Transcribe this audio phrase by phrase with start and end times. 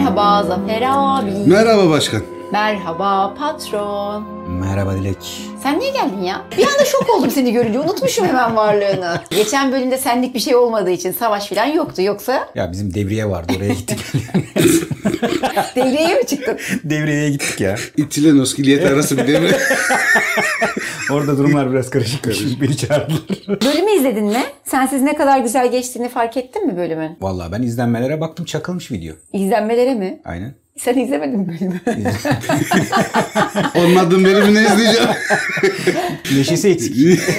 [0.00, 1.32] Merhaba Zafer abi.
[1.46, 2.22] Merhaba başkan.
[2.52, 4.24] Merhaba patron.
[4.58, 5.16] Merhaba Dilek.
[5.62, 6.44] Sen niye geldin ya?
[6.58, 7.78] Bir anda şok oldum seni görünce.
[7.80, 9.20] Unutmuşum hemen varlığını.
[9.30, 12.02] Geçen bölümde senlik bir şey olmadığı için savaş falan yoktu.
[12.02, 13.98] Yoksa Ya bizim devriye vardı oraya gittik.
[15.76, 16.58] devreye mi çıktın?
[16.84, 17.76] Devriyeye gittik ya.
[17.96, 19.58] İtilen oskiliyet arası bir devre.
[21.12, 22.26] Orada durumlar biraz karışık.
[22.60, 23.20] Beni çağırdılar.
[23.48, 24.42] Bölümü izledin mi?
[24.64, 27.16] Sensiz ne kadar güzel geçtiğini fark ettin mi bölümün?
[27.20, 29.14] Vallahi ben izlenmelere baktım çakılmış video.
[29.32, 30.20] İzlenmelere mi?
[30.24, 30.54] Aynen.
[30.84, 31.80] Sen izlemedin mi bölümü?
[33.74, 35.08] Olmadığım bölümünü izleyeceğim.
[36.36, 36.96] Neşesi eksik.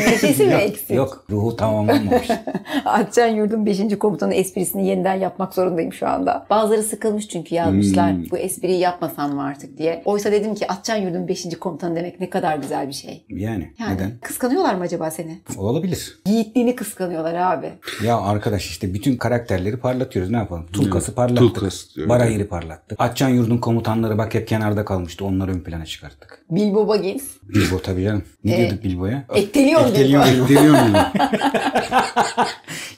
[0.07, 0.89] Neşesi mi eksik?
[0.89, 2.27] Yok ruhu tamamlanmamış.
[2.85, 3.79] Atcan Yurdun 5.
[3.99, 6.45] komutanı esprisini yeniden yapmak zorundayım şu anda.
[6.49, 8.13] Bazıları sıkılmış çünkü yazmışlar.
[8.31, 10.01] Bu espriyi yapmasam mı artık diye.
[10.05, 11.59] Oysa dedim ki Atcan Yurdun 5.
[11.59, 13.25] komutanı demek ne kadar güzel bir şey.
[13.29, 14.11] Yani, Yani neden?
[14.21, 15.41] kıskanıyorlar mı acaba seni?
[15.57, 16.19] Olabilir.
[16.27, 17.69] Yiğitliğini kıskanıyorlar abi.
[18.05, 20.65] Ya arkadaş işte bütün karakterleri parlatıyoruz ne yapalım?
[20.73, 21.37] Tulkas'ı parlattık.
[21.55, 22.09] Tulkas diyor.
[22.09, 23.01] Barayır'ı parlattık.
[23.01, 25.25] Atcan Yurdun komutanları bak hep kenarda kalmıştı.
[25.25, 26.40] Onları ön plana çıkarttık.
[26.51, 27.23] Bilbo Baggins.
[27.43, 28.23] Bilbo tabii canım.
[28.43, 29.23] Ne Ee, diyorduk Bilbo'ya?
[29.35, 29.99] Etteliyor Bilbo.
[29.99, 30.49] Bilbo.
[30.49, 30.95] Deniyor muyum?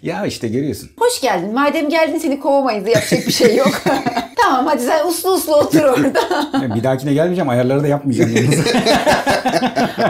[0.03, 0.89] Ya işte görüyorsun.
[0.99, 1.53] Hoş geldin.
[1.53, 2.87] Madem geldin seni kovamayız.
[2.87, 3.81] Yapacak bir şey yok.
[4.43, 6.13] tamam hadi sen uslu uslu otur orada.
[6.75, 7.49] Bir dahakine gelmeyeceğim.
[7.49, 8.31] Ayarları da yapmayacağım.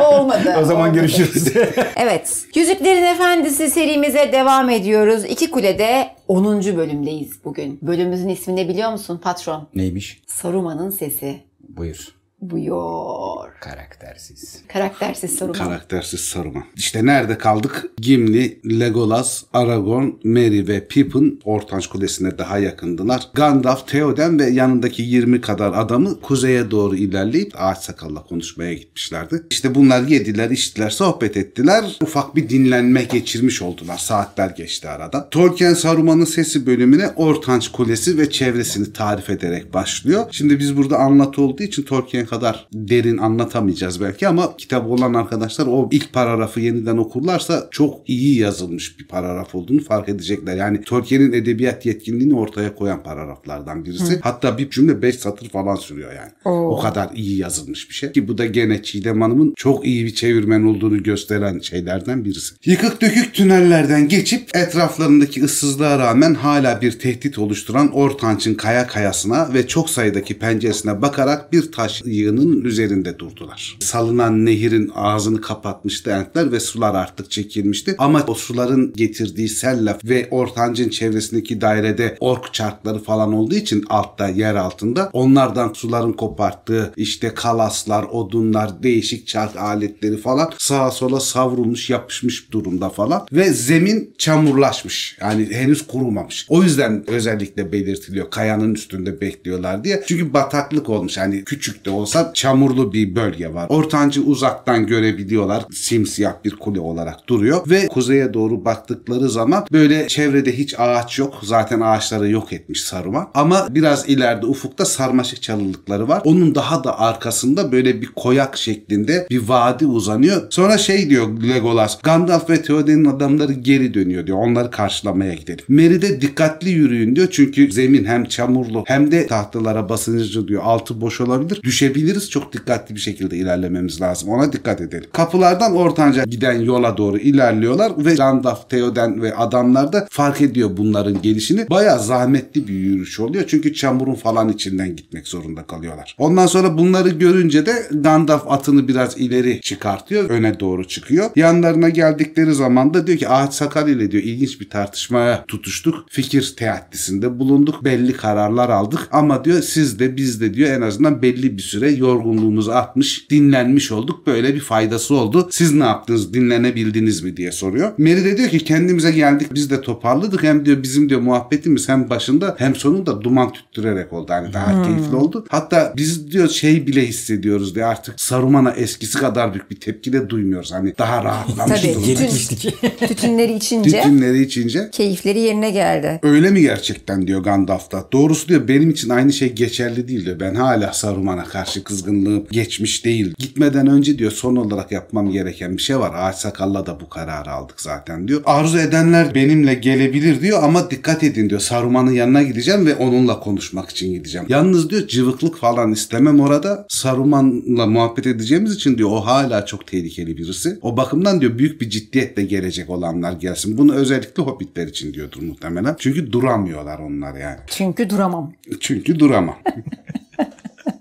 [0.09, 0.55] Olmadı.
[0.61, 0.99] o zaman olmadı.
[0.99, 1.47] görüşürüz.
[1.95, 2.45] Evet.
[2.55, 5.25] Yüzüklerin Efendisi serimize devam ediyoruz.
[5.25, 6.45] İki Kule'de 10.
[6.77, 7.79] bölümdeyiz bugün.
[7.81, 9.67] Bölümümüzün ismi ne biliyor musun patron?
[9.75, 10.21] Neymiş?
[10.27, 11.39] Saruman'ın sesi.
[11.69, 12.07] Buyur.
[12.49, 13.49] Buyur.
[13.61, 14.61] Karaktersiz.
[14.67, 15.57] Karaktersiz Saruman.
[15.57, 16.63] Karaktersiz Saruman.
[16.75, 17.85] İşte nerede kaldık?
[17.97, 23.27] Gimli, Legolas, Aragorn, Merry ve Pippin Ortanç Kulesi'ne daha yakındılar.
[23.33, 29.43] Gandalf, Theoden ve yanındaki 20 kadar adamı kuzeye doğru ilerleyip ağaç sakalla konuşmaya gitmişlerdi.
[29.49, 31.97] İşte bunlar yediler, içtiler, sohbet ettiler.
[32.01, 33.97] Ufak bir dinlenme geçirmiş oldular.
[33.97, 35.29] Saatler geçti arada.
[35.29, 40.25] Tolkien Saruman'ın sesi bölümüne Ortanç Kulesi ve çevresini tarif ederek başlıyor.
[40.31, 45.67] Şimdi biz burada anlatı olduğu için Tolkien kadar derin anlatamayacağız belki ama kitabı olan arkadaşlar
[45.67, 50.55] o ilk paragrafı yeniden okurlarsa çok iyi yazılmış bir paragraf olduğunu fark edecekler.
[50.55, 54.19] Yani Tolkien'in edebiyat yetkinliğini ortaya koyan paragraflardan birisi.
[54.21, 56.31] Hatta bir cümle 5 satır falan sürüyor yani.
[56.45, 58.11] O kadar iyi yazılmış bir şey.
[58.11, 62.55] Ki bu da gene Çiğdem Hanım'ın çok iyi bir çevirmen olduğunu gösteren şeylerden birisi.
[62.65, 69.67] Yıkık dökük tünellerden geçip etraflarındaki ıssızlığa rağmen hala bir tehdit oluşturan Ortanç'ın kaya kayasına ve
[69.67, 73.77] çok sayıdaki penceresine bakarak bir taş yığının üzerinde durdular.
[73.79, 77.95] Salınan nehirin ağzını kapatmıştı entler ve sular artık çekilmişti.
[77.97, 84.29] Ama o suların getirdiği selle ve Ortancı'nın çevresindeki dairede ork çarkları falan olduğu için altta
[84.29, 91.89] yer altında onlardan suların koparttığı işte kalaslar, odunlar, değişik çark aletleri falan sağa sola savrulmuş
[91.89, 95.17] yapışmış durumda falan ve zemin çamurlaşmış.
[95.21, 96.45] Yani henüz kurumamış.
[96.49, 100.03] O yüzden özellikle belirtiliyor kayanın üstünde bekliyorlar diye.
[100.07, 101.17] Çünkü bataklık olmuş.
[101.17, 102.02] Hani küçük de olsa
[102.33, 103.65] çamurlu bir bölge var.
[103.69, 105.65] Ortancı uzaktan görebiliyorlar.
[105.71, 111.39] Simsiyah bir kule olarak duruyor ve kuzeye doğru baktıkları zaman böyle çevrede hiç ağaç yok.
[111.43, 113.29] Zaten ağaçları yok etmiş Saruman.
[113.33, 116.21] Ama biraz ileride ufukta sarmaşık çalılıkları var.
[116.25, 120.41] Onun daha da arkasında böyle bir koyak şeklinde bir vadi uzanıyor.
[120.49, 122.01] Sonra şey diyor Legolas.
[122.01, 124.37] Gandalf ve Theoden'in adamları geri dönüyor diyor.
[124.37, 125.65] Onları karşılamaya gidelim.
[125.67, 127.27] Merry'de dikkatli yürüyün diyor.
[127.31, 130.61] Çünkü zemin hem çamurlu hem de tahtalara basıncı diyor.
[130.65, 131.59] Altı boş olabilir.
[131.93, 132.29] Düşebiliriz.
[132.29, 134.29] Çok dikkatli bir şekilde ilerlememiz lazım.
[134.29, 135.09] Ona dikkat edelim.
[135.13, 141.21] Kapılardan Ortanca giden yola doğru ilerliyorlar ve Gandalf, Theoden ve adamlar da fark ediyor bunların
[141.21, 141.69] gelişini.
[141.69, 143.43] Bayağı zahmetli bir yürüyüş oluyor.
[143.47, 146.15] Çünkü çamurun falan içinden gitmek zorunda kalıyorlar.
[146.17, 150.29] Ondan sonra bunları görünce de Gandalf atını biraz ileri çıkartıyor.
[150.29, 151.29] Öne doğru çıkıyor.
[151.35, 156.05] Yanlarına geldikleri zaman da diyor ki ağaç sakal ile diyor ilginç bir tartışmaya tutuştuk.
[156.09, 157.83] Fikir teatisinde bulunduk.
[157.83, 159.07] Belli kararlar aldık.
[159.11, 163.91] Ama diyor siz de biz de diyor en azından belli bir süre yorgunluğumuz artmış, dinlenmiş
[163.91, 164.27] olduk.
[164.27, 165.47] Böyle bir faydası oldu.
[165.51, 166.33] Siz ne yaptınız?
[166.33, 167.91] Dinlenebildiniz mi diye soruyor.
[167.97, 170.43] Mary de diyor ki kendimize geldik biz de toparladık.
[170.43, 174.31] Hem diyor bizim diyor muhabbetimiz hem başında hem sonunda duman tüttürerek oldu.
[174.31, 175.45] Hani daha keyifli oldu.
[175.49, 180.29] Hatta biz diyor şey bile hissediyoruz diyor artık Saruman'a eskisi kadar büyük bir tepki de
[180.29, 180.71] duymuyoruz.
[180.71, 181.93] Hani daha rahatlamış Tabii.
[181.93, 182.07] durumda.
[182.07, 182.75] Yedik içtik.
[182.99, 186.19] Tütünleri içince Tütünleri içince keyifleri yerine geldi.
[186.23, 188.07] Öyle mi gerçekten diyor Gandalf da.
[188.11, 190.39] Doğrusu diyor benim için aynı şey geçerli değil diyor.
[190.39, 193.33] Ben hala Saruman'a karşı karşı kızgınlığım geçmiş değil.
[193.37, 196.11] Gitmeden önce diyor son olarak yapmam gereken bir şey var.
[196.15, 198.41] Ağaç sakalla da bu kararı aldık zaten diyor.
[198.45, 201.61] Arzu edenler benimle gelebilir diyor ama dikkat edin diyor.
[201.61, 204.47] Saruman'ın yanına gideceğim ve onunla konuşmak için gideceğim.
[204.49, 206.85] Yalnız diyor cıvıklık falan istemem orada.
[206.89, 210.79] Saruman'la muhabbet edeceğimiz için diyor o hala çok tehlikeli birisi.
[210.81, 213.77] O bakımdan diyor büyük bir ciddiyetle gelecek olanlar gelsin.
[213.77, 215.95] Bunu özellikle hobbitler için diyordur muhtemelen.
[215.99, 217.57] Çünkü duramıyorlar onlar yani.
[217.67, 218.53] Çünkü duramam.
[218.79, 219.57] Çünkü duramam.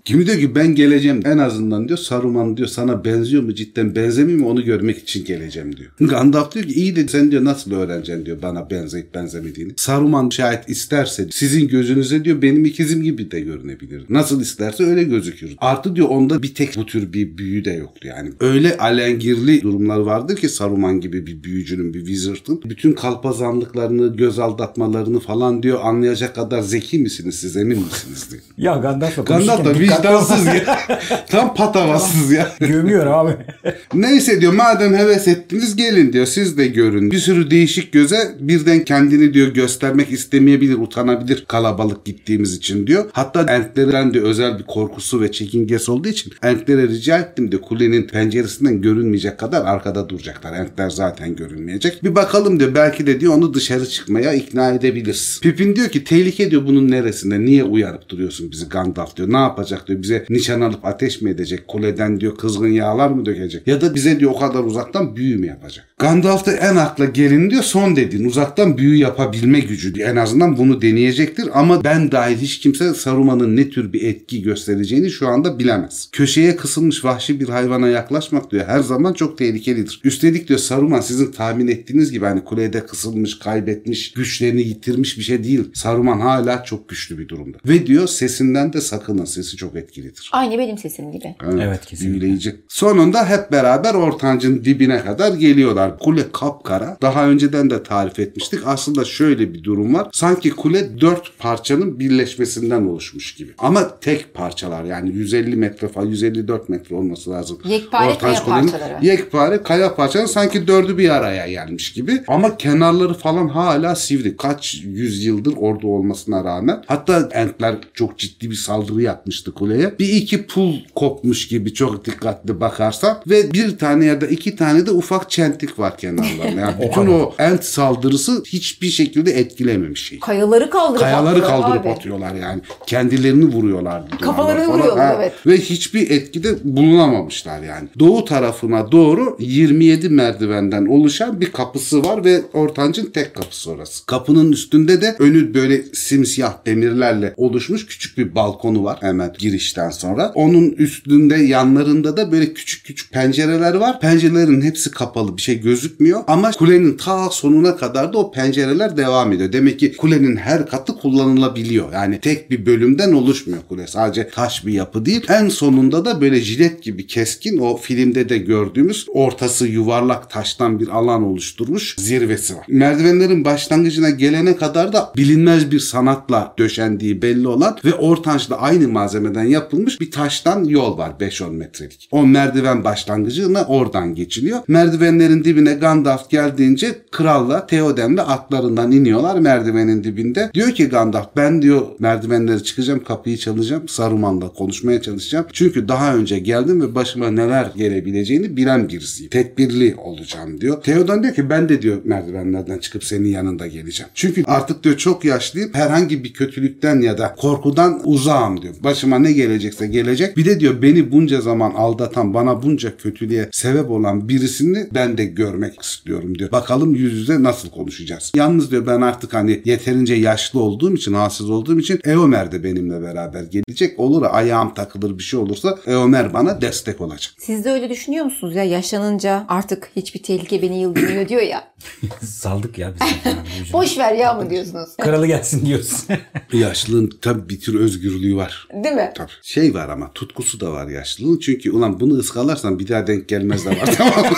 [0.05, 4.39] Kimi diyor ki ben geleceğim en azından diyor Saruman diyor sana benziyor mu cidden benzemiyor
[4.39, 5.91] mu onu görmek için geleceğim diyor.
[5.99, 9.73] Gandalf diyor ki iyi de sen diyor nasıl öğreneceksin diyor bana benzeyip benzemediğini.
[9.77, 14.05] Saruman şayet isterse sizin gözünüze diyor benim ikizim gibi de görünebilir.
[14.09, 15.55] Nasıl isterse öyle gözükür.
[15.57, 18.29] Artı diyor onda bir tek bu tür bir büyü de yoktu yani.
[18.39, 25.19] Öyle alengirli durumlar vardır ki Saruman gibi bir büyücünün bir wizard'ın bütün kalpazanlıklarını göz aldatmalarını
[25.19, 28.41] falan diyor anlayacak kadar zeki misiniz siz emin misiniz diyor.
[28.57, 28.75] Ya
[29.23, 30.79] Gandalf da dikkatli vicdansız ya.
[31.29, 32.51] Tam patavatsız ya.
[32.59, 33.31] Gömüyor abi.
[33.93, 37.11] Neyse diyor madem heves ettiniz gelin diyor siz de görün.
[37.11, 43.05] Bir sürü değişik göze birden kendini diyor göstermek istemeyebilir, utanabilir kalabalık gittiğimiz için diyor.
[43.11, 48.07] Hatta Entlerden diyor özel bir korkusu ve çekingesi olduğu için Entlere rica ettim diyor kulenin
[48.07, 50.53] penceresinden görünmeyecek kadar arkada duracaklar.
[50.53, 52.03] Entler zaten görünmeyecek.
[52.03, 55.39] Bir bakalım diyor belki de diyor onu dışarı çıkmaya ikna edebiliriz.
[55.43, 57.39] Pippin diyor ki tehlike diyor bunun neresinde?
[57.39, 59.33] Niye uyarıp duruyorsun bizi Gandalf diyor.
[59.33, 60.01] Ne yapacak diyor.
[60.01, 61.67] Bize nişan alıp ateş mi edecek?
[61.67, 63.67] Kuleden diyor kızgın yağlar mı dökecek?
[63.67, 65.85] Ya da bize diyor o kadar uzaktan büyü mü yapacak?
[65.99, 70.09] Gandalf da en akla gelin diyor son dediğin uzaktan büyü yapabilme gücü diyor.
[70.09, 75.09] En azından bunu deneyecektir ama ben dahil hiç kimse Saruman'ın ne tür bir etki göstereceğini
[75.11, 76.09] şu anda bilemez.
[76.11, 80.01] Köşeye kısılmış vahşi bir hayvana yaklaşmak diyor her zaman çok tehlikelidir.
[80.03, 85.43] Üstelik diyor Saruman sizin tahmin ettiğiniz gibi hani kulede kısılmış, kaybetmiş, güçlerini yitirmiş bir şey
[85.43, 85.63] değil.
[85.73, 87.57] Saruman hala çok güçlü bir durumda.
[87.65, 90.29] Ve diyor sesinden de sakının sesi çok etkilidir.
[90.33, 91.35] Aynı benim sesim gibi.
[91.61, 92.21] Evet, kesinlikle.
[92.21, 92.55] Büyüleyici.
[92.67, 95.99] Sonunda hep beraber ortancın dibine kadar geliyorlar.
[95.99, 96.97] Kule kapkara.
[97.01, 98.59] Daha önceden de tarif etmiştik.
[98.65, 100.07] Aslında şöyle bir durum var.
[100.11, 103.51] Sanki kule dört parçanın birleşmesinden oluşmuş gibi.
[103.57, 107.57] Ama tek parçalar yani 150 metre falan 154 metre olması lazım.
[107.65, 108.67] Yekpare Ortanç kaya kulenin.
[108.71, 109.05] parçaları.
[109.05, 112.21] Yekpare kaya parçaları sanki dördü bir araya gelmiş gibi.
[112.27, 114.37] Ama kenarları falan hala sivri.
[114.37, 116.83] Kaç yüzyıldır orada olmasına rağmen.
[116.85, 119.99] Hatta Entler çok ciddi bir saldırı yapmıştı kuleye.
[119.99, 123.21] Bir iki pul kopmuş gibi çok dikkatli bakarsan.
[123.27, 126.43] Ve bir tane ya da iki tane de ufak çentik var kenarlarında.
[126.63, 130.19] Yani bütün o Ent saldırısı hiçbir şekilde etkilememiş şeyi.
[130.19, 131.89] Kayaları kaldırıp Kayaları kaldırıp abi.
[131.89, 132.61] atıyorlar yani.
[132.87, 134.03] Kendilerini vuruyorlar.
[134.21, 135.33] Kafalarını vuruyorlar, evet.
[135.47, 137.89] Ve hiçbir etkide bulunamamışlar yani.
[137.99, 144.05] Doğu tarafına doğru 27 merdivenden oluşan bir kapısı var ve ortancın tek kapısı orası.
[144.05, 150.31] Kapının üstünde de önü böyle simsiyah demirlerle oluşmuş küçük bir balkonu var hemen girişten sonra.
[150.35, 153.99] Onun üstünde yanlarında da böyle küçük küçük pencereler var.
[153.99, 159.31] Pencerelerin hepsi kapalı bir şey gözükmüyor ama kulenin ta sonuna kadar da o pencereler devam
[159.31, 159.53] ediyor.
[159.53, 161.93] Demek ki kulenin her katı kullanılabiliyor.
[161.93, 163.87] Yani tek bir bölümden oluşmuyor kule.
[163.87, 165.21] Sadece taş bir yapı değil.
[165.29, 170.87] En sonunda da böyle jilet gibi keskin o filmde de gördüğümüz ortası yuvarlak taştan bir
[170.87, 172.65] alan oluşturmuş zirvesi var.
[172.67, 179.42] Merdivenlerin başlangıcına gelene kadar da bilinmez bir sanatla döşendiği belli olan ve ortançla aynı malzemeden
[179.43, 182.09] yapılmış bir taştan yol var 5-10 metrelik.
[182.11, 184.59] O merdiven başlangıcına oradan geçiliyor.
[184.67, 190.51] Merdivenlerin dibine Gandalf geldiğince kralla Theoden'le atlarından iniyorlar merdivenin dibinde.
[190.53, 195.45] Diyor ki Gandalf ben diyor merdivenleri çıkacağım kapıyı çalacağım Saruman'la konuşmaya çalışacağım.
[195.53, 199.29] Çünkü daha önce geldim ve başıma neler gelebileceğini bilen birisiyim.
[199.29, 200.81] Tedbirli olacağım diyor.
[200.81, 204.09] Theoden diyor ki ben de diyor merdivenlerden çıkıp senin yanında geleceğim.
[204.13, 205.69] Çünkü artık diyor çok yaşlıyım.
[205.73, 208.73] Herhangi bir kötülükten ya da korkudan uzağım diyor.
[208.83, 210.37] Başıma ne gelecekse gelecek.
[210.37, 215.25] Bir de diyor beni bunca zaman aldatan, bana bunca kötülüğe sebep olan birisini ben de
[215.25, 216.51] görmek istiyorum diyor.
[216.51, 218.31] Bakalım yüz yüze nasıl konuşacağız.
[218.35, 223.01] Yalnız diyor ben artık hani yeterince yaşlı olduğum için, halsiz olduğum için Eomer de benimle
[223.01, 223.99] beraber gelecek.
[223.99, 227.33] Olur ayağım takılır bir şey olursa Eomer bana destek olacak.
[227.37, 231.73] Siz de öyle düşünüyor musunuz ya yaşlanınca artık hiçbir tehlike beni yıldırmıyor diyor ya.
[232.21, 233.73] Saldık ya biz.
[233.73, 234.89] Boş ver ya mı diyorsunuz?
[234.97, 236.15] Kralı gelsin diyorsun.
[236.53, 238.67] Yaşlılığın tabii bir tür özgürlüğü var.
[238.83, 239.11] Değil mi?
[239.15, 239.22] Tabii.
[239.41, 241.39] Şey var ama tutkusu da var yaşlılığın.
[241.39, 244.25] Çünkü ulan bunu ıskalarsan bir daha denk gelmezler var tamam?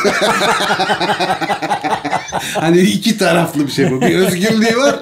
[2.54, 4.01] hani iki taraflı bir şey bu.
[4.01, 4.96] Bir özgürlüğü var.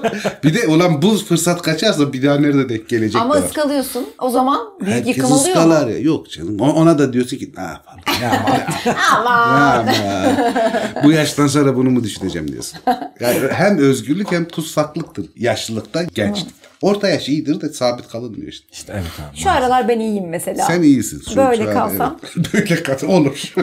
[0.44, 3.46] Bir de ulan bu fırsat kaçarsa bir daha nerede denk gelecek Ama de var.
[3.48, 4.06] ıskalıyorsun.
[4.22, 5.50] O zaman büyük Herkes yıkım oluyor mu?
[5.62, 5.98] ıskalar ya.
[6.00, 6.60] Yok canım.
[6.60, 8.00] Ona da diyorsun ki ne yapalım.
[9.14, 9.88] Aman.
[9.88, 9.88] Aman.
[11.04, 12.80] bu yaştan sonra bunu mu düşüneceğim diyorsun.
[13.20, 15.26] Yani hem özgürlük hem tutsaklıktır.
[15.36, 16.64] Yaşlılıkta gençlikte.
[16.82, 18.66] Orta yaş iyidir de sabit kalınmıyor işte.
[18.72, 19.38] İşte evet abi.
[19.38, 20.66] Şu aralar ben iyiyim mesela.
[20.66, 21.22] Sen iyisin.
[21.30, 22.20] Şu- Böyle şu kalsam.
[22.38, 22.54] evet.
[22.54, 23.54] böyle kalsam olur.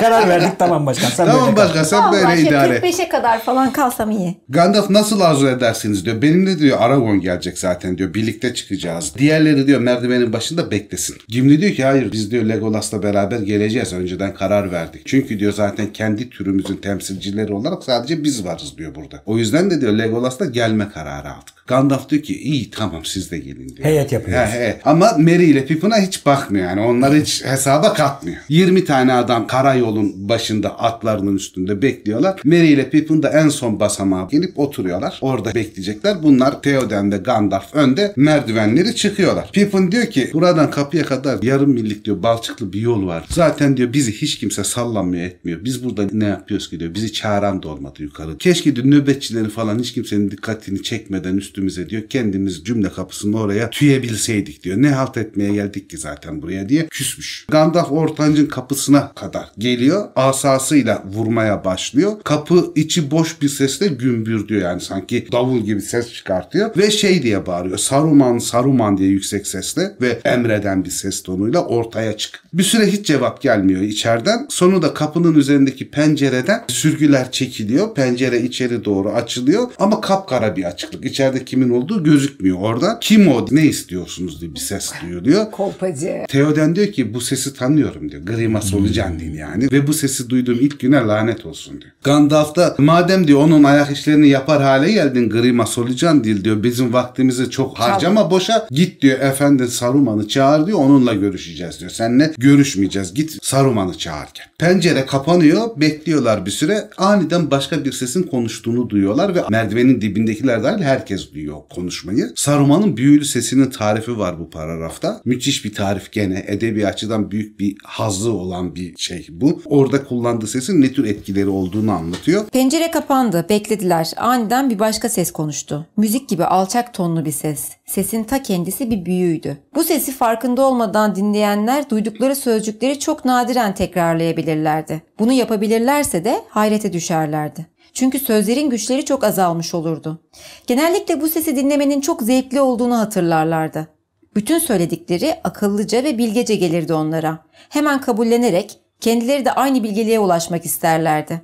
[0.00, 1.08] Karar verdik tamam başkan.
[1.08, 1.64] Sen tamam böyle kal.
[1.68, 2.74] başkan sen Vallahi şey, idare.
[2.74, 2.84] et.
[2.84, 4.36] 45'e kadar falan kalsam iyi.
[4.48, 6.22] Gandalf nasıl arzu edersiniz diyor.
[6.22, 8.14] Benimle diyor Aragon gelecek zaten diyor.
[8.14, 9.12] Birlikte çıkacağız.
[9.18, 11.16] Diğerleri diyor merdivenin başında beklesin.
[11.28, 13.92] Gimli diyor ki hayır biz diyor Legolas'la beraber geleceğiz.
[13.92, 15.02] Önceden karar verdik.
[15.04, 19.22] Çünkü diyor zaten kendi türümüzün temsilcileri olarak sadece biz varız diyor burada.
[19.26, 21.59] O yüzden de diyor Legolas'la gelme kararı aldık.
[21.70, 23.88] Gandalf diyor ki iyi tamam siz de gelin diyor.
[23.88, 24.52] Heyet yapıyoruz.
[24.52, 24.80] He, he.
[24.84, 26.80] Ama Merry ile Pippin'a hiç bakmıyor yani.
[26.80, 28.36] Onları hiç hesaba katmıyor.
[28.48, 32.40] 20 tane adam karayolun başında atlarının üstünde bekliyorlar.
[32.44, 35.18] Merry ile Pippin de en son basamağa gelip oturuyorlar.
[35.22, 36.22] Orada bekleyecekler.
[36.22, 39.50] Bunlar Theoden ve Gandalf önde merdivenleri çıkıyorlar.
[39.52, 43.24] Pippin diyor ki buradan kapıya kadar yarım millik diyor balçıklı bir yol var.
[43.28, 45.64] Zaten diyor bizi hiç kimse sallamıyor etmiyor.
[45.64, 46.94] Biz burada ne yapıyoruz ki diyor.
[46.94, 48.38] Bizi çağıran da olmadı yukarı.
[48.38, 54.62] Keşke diyor nöbetçileri falan hiç kimsenin dikkatini çekmeden üstümüze diyor kendimiz cümle kapısının oraya tüyebilseydik
[54.62, 54.76] diyor.
[54.82, 57.46] Ne halt etmeye geldik ki zaten buraya diye küsmüş.
[57.48, 60.08] Gandalf ortancın kapısına kadar geliyor.
[60.16, 62.12] Asasıyla vurmaya başlıyor.
[62.24, 67.22] Kapı içi boş bir sesle gümbür diyor yani sanki davul gibi ses çıkartıyor ve şey
[67.22, 67.78] diye bağırıyor.
[67.78, 72.42] Saruman Saruman diye yüksek sesle ve emreden bir ses tonuyla ortaya çık.
[72.52, 74.46] Bir süre hiç cevap gelmiyor içeriden.
[74.48, 77.94] Sonunda kapının üzerindeki pencereden sürgüler çekiliyor.
[77.94, 81.04] Pencere içeri doğru açılıyor ama kapkara bir açıklık.
[81.04, 82.98] İçeride kimin olduğu gözükmüyor orada.
[83.00, 83.46] Kim o?
[83.50, 85.50] Ne istiyorsunuz diye bir ses duyuluyor.
[85.50, 86.24] Kolpacı.
[86.28, 88.22] Theoden diyor ki bu sesi tanıyorum diyor.
[88.22, 89.72] Grima solucan değil yani.
[89.72, 91.92] Ve bu sesi duyduğum ilk güne lanet olsun diyor.
[92.04, 96.62] Gandalf da madem diyor onun ayak işlerini yapar hale geldin Grima solucan değil diyor.
[96.62, 98.66] Bizim vaktimizi çok harcama boşa.
[98.70, 100.78] Git diyor efendi Saruman'ı çağır diyor.
[100.78, 101.90] Onunla görüşeceğiz diyor.
[101.90, 103.14] Seninle görüşmeyeceğiz.
[103.14, 104.46] Git Saruman'ı çağırken.
[104.58, 105.80] Pencere kapanıyor.
[105.80, 106.90] Bekliyorlar bir süre.
[106.96, 112.32] Aniden başka bir sesin konuştuğunu duyuyorlar ve merdivenin dibindekiler dahil herkes duyuyor o konuşmayı.
[112.36, 115.20] Saruman'ın büyülü sesinin tarifi var bu paragrafta.
[115.24, 116.44] Müthiş bir tarif gene.
[116.46, 119.62] Edebi açıdan büyük bir hazzı olan bir şey bu.
[119.64, 122.46] Orada kullandığı sesin ne tür etkileri olduğunu anlatıyor.
[122.48, 124.12] Pencere kapandı, beklediler.
[124.16, 125.86] Aniden bir başka ses konuştu.
[125.96, 127.68] Müzik gibi alçak tonlu bir ses.
[127.86, 129.58] Sesin ta kendisi bir büyüydü.
[129.74, 135.02] Bu sesi farkında olmadan dinleyenler duydukları sözcükleri çok nadiren tekrarlayabilirlerdi.
[135.18, 137.66] Bunu yapabilirlerse de hayrete düşerlerdi.
[137.94, 140.18] Çünkü sözlerin güçleri çok azalmış olurdu.
[140.66, 143.88] Genellikle bu sesi dinlemenin çok zevkli olduğunu hatırlarlardı.
[144.34, 147.38] Bütün söyledikleri akıllıca ve bilgece gelirdi onlara.
[147.68, 151.42] Hemen kabullenerek kendileri de aynı bilgeliğe ulaşmak isterlerdi.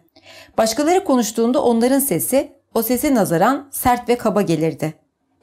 [0.59, 4.95] Başkaları konuştuğunda onların sesi o sese nazaran sert ve kaba gelirdi.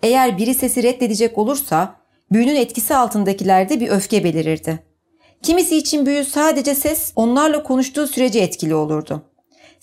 [0.04, 1.96] Eğer biri sesi reddedecek olursa
[2.32, 4.80] büyünün etkisi altındakilerde bir öfke belirirdi.
[5.42, 9.22] Kimisi için büyü sadece ses onlarla konuştuğu sürece etkili olurdu.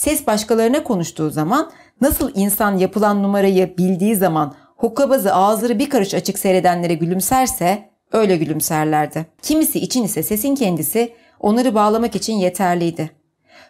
[0.00, 6.38] Ses başkalarına konuştuğu zaman nasıl insan yapılan numarayı bildiği zaman hokkabazı ağızları bir karış açık
[6.38, 9.26] seyredenlere gülümserse öyle gülümserlerdi.
[9.42, 13.10] Kimisi için ise sesin kendisi onları bağlamak için yeterliydi.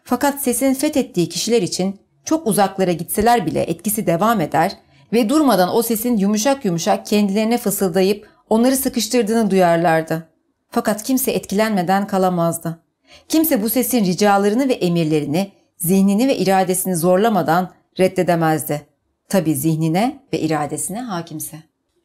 [0.04, 4.72] Fakat sesin fethettiği kişiler için çok uzaklara gitseler bile etkisi devam eder
[5.12, 10.28] ve durmadan o sesin yumuşak yumuşak kendilerine fısıldayıp onları sıkıştırdığını duyarlardı.
[10.70, 12.82] Fakat kimse etkilenmeden kalamazdı.
[13.28, 18.82] Kimse bu sesin ricalarını ve emirlerini, zihnini ve iradesini zorlamadan reddedemezdi.
[19.28, 21.56] Tabi zihnine ve iradesine hakimse.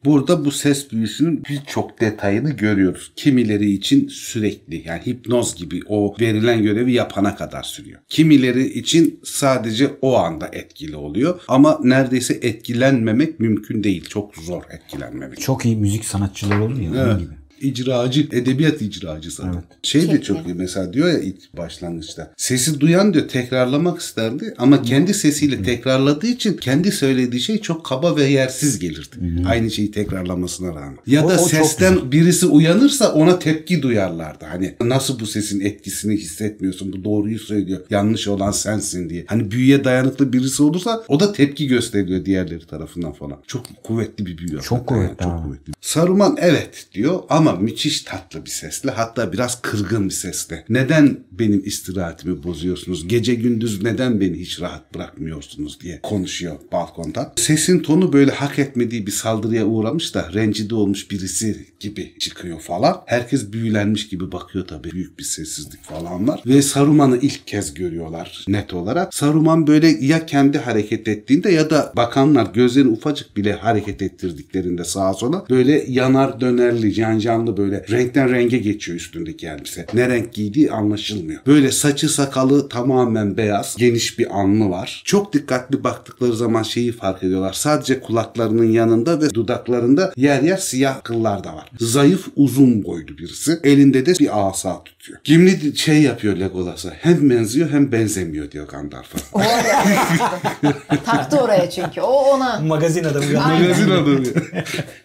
[0.05, 3.11] Burada bu ses büyüsünün birçok detayını görüyoruz.
[3.15, 7.99] Kimileri için sürekli yani hipnoz gibi o verilen görevi yapana kadar sürüyor.
[8.09, 14.05] Kimileri için sadece o anda etkili oluyor ama neredeyse etkilenmemek mümkün değil.
[14.09, 15.41] Çok zor etkilenmemek.
[15.41, 17.19] Çok iyi müzik sanatçıları olur ya onun Evet.
[17.19, 17.33] gibi.
[17.61, 19.43] İcracı, edebiyat icracısı.
[19.45, 19.63] Evet.
[19.83, 20.53] Şey de Çok çok iyi.
[20.53, 22.33] mesela diyor ya ilk başlangıçta.
[22.37, 28.15] Sesi duyan diyor tekrarlamak isterdi ama kendi sesiyle tekrarladığı için kendi söylediği şey çok kaba
[28.15, 29.15] ve yersiz gelirdi.
[29.47, 30.97] Aynı şeyi tekrarlamasına rağmen.
[31.07, 34.45] Ya O- da o çok sesten birisi uyanırsa ona tepki duyarlardı.
[34.45, 36.93] Hani nasıl bu sesin etkisini hissetmiyorsun?
[36.93, 37.79] Bu doğruyu söylüyor.
[37.89, 39.25] Yanlış olan sensin diye.
[39.27, 43.37] Hani büyüye dayanıklı birisi olursa o da tepki gösteriyor diğerleri tarafından falan.
[43.47, 44.61] Çok kuvvetli bir büyü.
[44.61, 45.43] Çok kuvvetli Çok abi.
[45.43, 45.73] kuvvetli.
[45.81, 50.65] Saruman evet diyor ama müthiş tatlı bir sesle hatta biraz kırgın bir sesle.
[50.69, 53.07] Neden benim istirahatimi bozuyorsunuz?
[53.07, 57.33] Gece gündüz neden beni hiç rahat bırakmıyorsunuz diye konuşuyor balkonda.
[57.35, 63.01] Sesin tonu böyle hak etmediği bir saldırıya uğramış da rencide olmuş birisi gibi çıkıyor falan.
[63.05, 64.91] Herkes büyülenmiş gibi bakıyor tabii.
[64.91, 66.41] Büyük bir sessizlik falan var.
[66.45, 69.13] Ve Saruman'ı ilk kez görüyorlar net olarak.
[69.13, 75.13] Saruman böyle ya kendi hareket ettiğinde ya da bakanlar gözlerini ufacık bile hareket ettirdiklerinde sağa
[75.13, 79.85] sola böyle yanar dönerli, can fidanlı böyle renkten renge geçiyor üstündeki elbise.
[79.93, 81.41] Ne renk giydiği anlaşılmıyor.
[81.47, 83.75] Böyle saçı sakalı tamamen beyaz.
[83.77, 85.01] Geniş bir alnı var.
[85.05, 87.53] Çok dikkatli baktıkları zaman şeyi fark ediyorlar.
[87.53, 91.71] Sadece kulaklarının yanında ve dudaklarında yer yer siyah kıllar da var.
[91.79, 93.59] Zayıf uzun boylu birisi.
[93.63, 95.19] Elinde de bir asa tutuyor.
[95.23, 96.89] Gimli şey yapıyor Legolas'a.
[96.89, 99.17] Hem benziyor hem benzemiyor diyor Gandalf'a.
[101.05, 102.01] Taktı oraya çünkü.
[102.01, 102.59] O ona.
[102.59, 103.25] Magazin adamı.
[103.33, 104.19] Magazin adamı.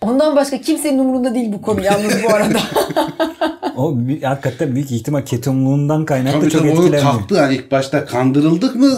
[0.01, 2.61] Ondan başka kimsenin umurunda değil bu konu yalnız bu arada.
[3.81, 7.13] O bir- hakikaten büyük ihtimal ketumluğundan kaynaklı Tabii çok tabii onu etkilenmiyor.
[7.19, 8.91] taktı yani ilk başta kandırıldık mı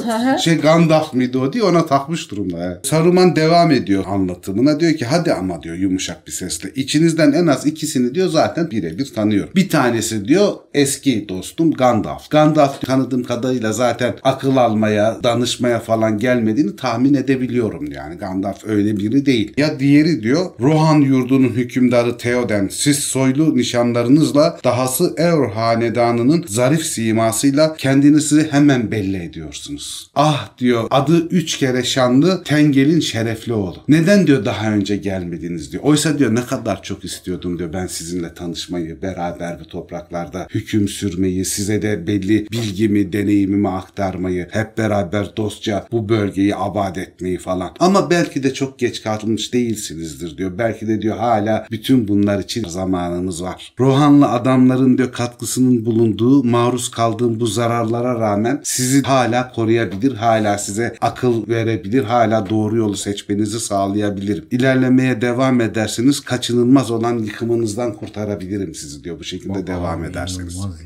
[0.45, 2.59] şey Gandalf mıydı o diye ona takmış durumda.
[2.59, 2.77] Yani.
[2.83, 7.67] Saruman devam ediyor anlatımına diyor ki hadi ama diyor yumuşak bir sesle içinizden en az
[7.67, 9.51] ikisini diyor zaten birebir tanıyorum.
[9.57, 12.31] Bir tanesi diyor eski dostum Gandalf.
[12.31, 19.27] Gandalf tanıdığım kadarıyla zaten akıl almaya danışmaya falan gelmediğini tahmin edebiliyorum yani Gandalf öyle biri
[19.27, 19.53] değil.
[19.57, 27.77] Ya diğeri diyor Rohan yurdunun hükümdarı Theoden siz soylu nişanlarınızla dahası Eor hanedanının zarif simasıyla
[27.77, 30.11] kendinizi hemen belli ediyorsunuz.
[30.15, 33.77] Ah diyor adı üç kere şanlı Tengel'in şerefli oğlu.
[33.89, 35.83] Neden diyor daha önce gelmediniz diyor.
[35.83, 41.45] Oysa diyor ne kadar çok istiyordum diyor ben sizinle tanışmayı, beraber bu topraklarda hüküm sürmeyi,
[41.45, 47.71] size de belli bilgimi, deneyimimi aktarmayı, hep beraber dostça bu bölgeyi abad etmeyi falan.
[47.81, 50.59] Ama belki de çok geç kalmış değilsinizdir diyor.
[50.59, 53.75] Belki de diyor hala bütün bunlar için zamanımız var.
[53.81, 54.29] Rohanlı
[54.63, 61.49] adamların diyor katkısının bulunduğu, maruz kaldığım bu zararlara rağmen sizi hala koruyabilir, hala size akıl
[61.49, 64.45] verebilir, hala doğru yolu seçmenizi sağlayabilirim.
[64.51, 70.55] İlerlemeye devam ederseniz kaçınılmaz olan yıkımınızdan kurtarabilirim sizi diyor bu şekilde devam ederseniz.
[70.55, 70.81] İnanılmaz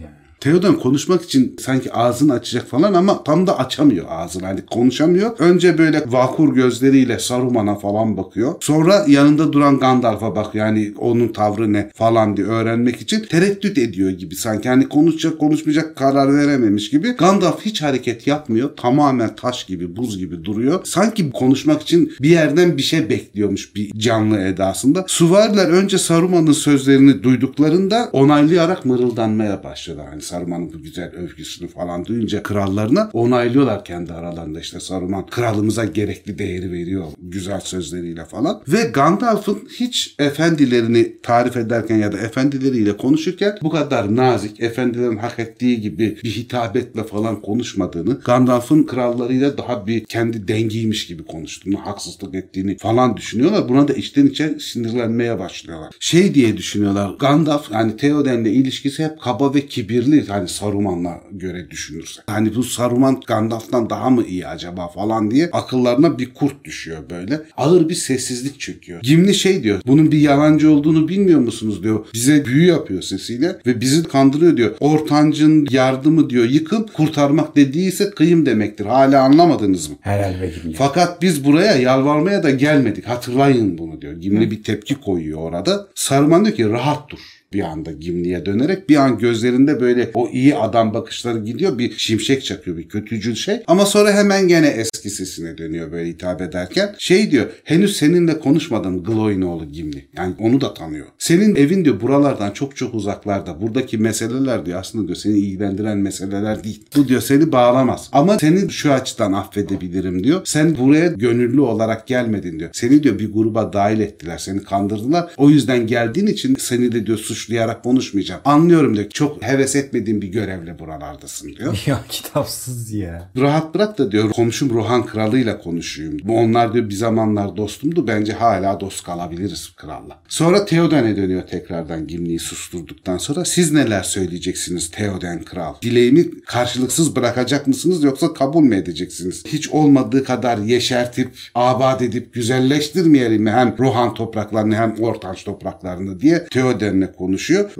[0.46, 0.56] ya.
[0.56, 4.46] Theoden konuşmak için sanki ağzını açacak falan ama tam da açamıyor ağzını.
[4.46, 5.30] Hani konuşamıyor.
[5.38, 8.54] Önce böyle vakur gözleriyle Saruman'a falan bakıyor.
[8.60, 14.10] Sonra yanında duran Gandalf'a bak yani onun tavrı ne falan diye öğrenmek için tereddüt ediyor
[14.10, 14.36] gibi.
[14.36, 17.10] Sanki hani konuşacak konuşmayacak karar verememiş gibi.
[17.10, 18.76] Gandalf hiç hareket yapmıyor.
[18.76, 20.80] Tamamen taş gibi buz gibi duruyor.
[20.84, 25.04] Sanki konuşmak için bir yerden bir şey bekliyormuş bir canlı edasında.
[25.08, 30.08] Suvariler önce Saruman'ın sözlerini duyduklarında onaylayarak mırıldanmaya başlıyorlar.
[30.08, 34.60] Hani Saruman'ın bu güzel övgüsünü falan duyunca krallarına onaylıyorlar kendi aralarında.
[34.60, 38.62] İşte Saruman kralımıza gerekli değeri veriyor güzel sözleriyle falan.
[38.68, 45.38] Ve Gandalf'ın hiç efendilerini tarif ederken ya da efendileriyle konuşurken bu kadar nazik, efendilerin hak
[45.38, 52.34] ettiği gibi bir hitabetle falan konuşmadığını, Gandalf'ın krallarıyla daha bir kendi dengiymiş gibi konuştuğunu, haksızlık
[52.34, 53.68] ettiğini falan düşünüyorlar.
[53.68, 55.92] Buna da içten içe sinirlenmeye başlıyorlar.
[56.00, 57.14] Şey diye düşünüyorlar.
[57.18, 62.22] Gandalf yani Theoden'le ilişkisi hep kaba ve kibirli hani Saruman'la göre düşünürse.
[62.26, 67.42] Hani bu Saruman Gandalf'tan daha mı iyi acaba falan diye akıllarına bir kurt düşüyor böyle.
[67.56, 69.00] Ağır bir sessizlik çöküyor.
[69.02, 69.80] Gimli şey diyor.
[69.86, 72.06] Bunun bir yalancı olduğunu bilmiyor musunuz diyor.
[72.14, 74.74] Bize büyü yapıyor sesiyle ve bizi kandırıyor diyor.
[74.80, 78.86] Ortancın yardımı diyor yıkım kurtarmak dediyse kıyım demektir.
[78.86, 79.96] Hala anlamadınız mı?
[80.00, 80.74] Helal be gibi.
[80.74, 83.08] Fakat biz buraya yalvarmaya da gelmedik.
[83.08, 84.12] Hatırlayın bunu diyor.
[84.12, 85.88] Gimli bir tepki koyuyor orada.
[85.94, 87.18] Saruman diyor ki rahat dur
[87.56, 91.78] bir anda Gimli'ye dönerek bir an gözlerinde böyle o iyi adam bakışları gidiyor.
[91.78, 93.62] Bir şimşek çakıyor bir kötücül şey.
[93.66, 96.94] Ama sonra hemen gene eski sesine dönüyor böyle hitap ederken.
[96.98, 100.08] Şey diyor henüz seninle konuşmadım Gloinoğlu Gimli.
[100.16, 101.06] Yani onu da tanıyor.
[101.18, 103.60] Senin evin diyor buralardan çok çok uzaklarda.
[103.60, 106.84] Buradaki meseleler diyor aslında diyor seni ilgilendiren meseleler değil.
[106.96, 108.08] Bu diyor seni bağlamaz.
[108.12, 110.40] Ama seni şu açıdan affedebilirim diyor.
[110.44, 112.70] Sen buraya gönüllü olarak gelmedin diyor.
[112.72, 115.30] Seni diyor bir gruba dahil ettiler seni kandırdılar.
[115.36, 118.40] O yüzden geldiğin için seni de diyor suçlayarak konuşmayacağım.
[118.44, 119.10] Anlıyorum diyor.
[119.10, 121.82] Çok heves etmediğim bir görevle buralardasın diyor.
[121.86, 123.30] Ya kitapsız ya.
[123.36, 126.16] Rahat bırak da diyor komşum Rohan kralıyla konuşayım.
[126.28, 128.06] Onlar diyor bir zamanlar dostumdu.
[128.06, 130.18] Bence hala dost kalabiliriz kralla.
[130.28, 133.44] Sonra Theoden'e dönüyor tekrardan Gimli'yi susturduktan sonra.
[133.44, 135.74] Siz neler söyleyeceksiniz Theoden kral?
[135.82, 139.44] Dileğimi karşılıksız bırakacak mısınız yoksa kabul mü edeceksiniz?
[139.46, 146.44] Hiç olmadığı kadar yeşertip, abad edip güzelleştirmeyelim mi hem Rohan topraklarını hem Ortanç topraklarını diye
[146.44, 147.25] Theoden'le konuşuyor.